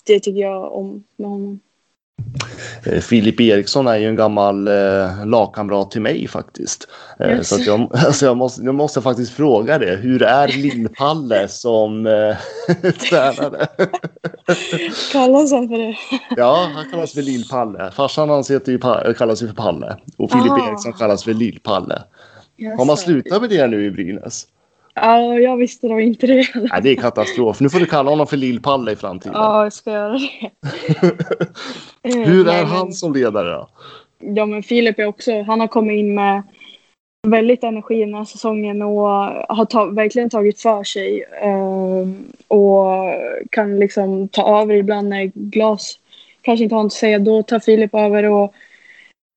[0.07, 1.61] det tycker jag om med honom.
[2.86, 6.88] Eh, Filip Eriksson är ju en gammal eh, lagkamrat till mig faktiskt.
[7.20, 7.40] Eh.
[7.40, 9.96] Så jag, alltså jag, måste, jag måste faktiskt fråga det.
[9.96, 12.36] Hur är Lill-Palle som eh,
[12.92, 13.66] tränare?
[15.12, 15.96] kallas han för det?
[16.36, 17.90] ja, han kallas för Lill-Palle.
[17.90, 22.02] Farsan hans heter ju, kallas ju för Palle och Filip Eriksson kallas för Lill-Palle.
[22.78, 24.46] Har man slutat med det nu i Brynäs?
[24.95, 26.47] Ja, jag visste nog inte det.
[26.55, 27.61] Nej, det är katastrof.
[27.61, 29.34] Nu får du kalla honom för Lill-Palle i framtiden.
[29.34, 30.51] Ja, jag ska göra det.
[32.24, 33.68] Hur är han som ledare då?
[34.18, 36.43] Ja, men Filip är också, han har kommit in med
[37.28, 39.09] väldigt energi den här säsongen och
[39.49, 41.24] har ta, verkligen tagit för sig.
[41.43, 42.09] Eh,
[42.49, 43.14] och
[43.51, 45.99] kan liksom ta över ibland när glas
[46.43, 47.18] kanske inte har något att säga.
[47.18, 48.55] Då tar Filip över och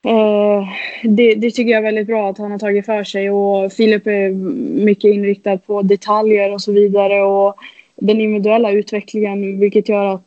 [0.05, 0.67] Eh,
[1.03, 4.07] det, det, tycker jag är väldigt bra att han har tagit för sig och Filip
[4.07, 4.29] är
[4.85, 7.55] mycket inriktad på detaljer och så vidare och
[7.95, 10.21] den individuella utvecklingen vilket gör att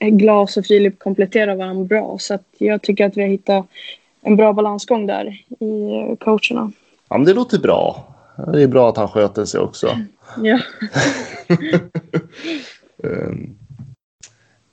[0.00, 3.66] Glas och Filip kompletterar varandra bra så att jag tycker att vi har hittat
[4.22, 5.26] en bra balansgång där
[5.60, 6.72] i coacherna.
[7.08, 8.04] Ja, men det låter bra.
[8.52, 9.98] Det är bra att han sköter sig också.
[10.42, 10.58] Ja.
[13.02, 13.58] um.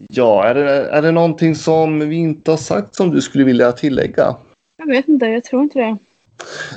[0.10, 3.72] Ja, är det, är det någonting som vi inte har sagt som du skulle vilja
[3.72, 4.36] tillägga?
[4.78, 5.97] Jag vet inte, jag tror inte det.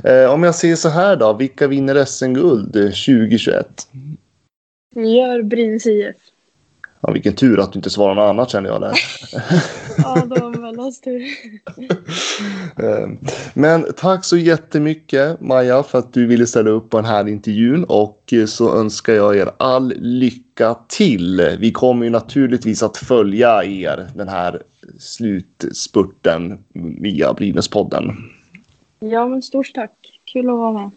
[0.04, 3.88] Eh, om jag säger så här då, vilka vinner SM-guld 2021?
[4.94, 6.16] Vi gör Brynäs IF.
[7.00, 8.94] Ja, vilken tur att du inte svarar något annat känner jag där.
[9.98, 11.22] ja, det var Mellas tur.
[13.54, 17.84] Men tack så jättemycket Maja för att du ville ställa upp på den här intervjun
[17.84, 21.56] och så önskar jag er all lycka till.
[21.60, 24.62] Vi kommer ju naturligtvis att följa er den här
[24.98, 26.58] slutspurten
[27.00, 28.16] via Brynäspodden.
[28.98, 29.92] Ja, men stort tack.
[30.24, 30.90] Kul att vara med.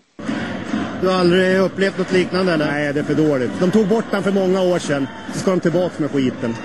[1.02, 2.66] Du har aldrig upplevt något liknande eller?
[2.66, 3.52] Nej, det är för dåligt.
[3.60, 5.08] De tog bort den för många år sedan.
[5.34, 6.56] Så ska de tillbaka med skiten.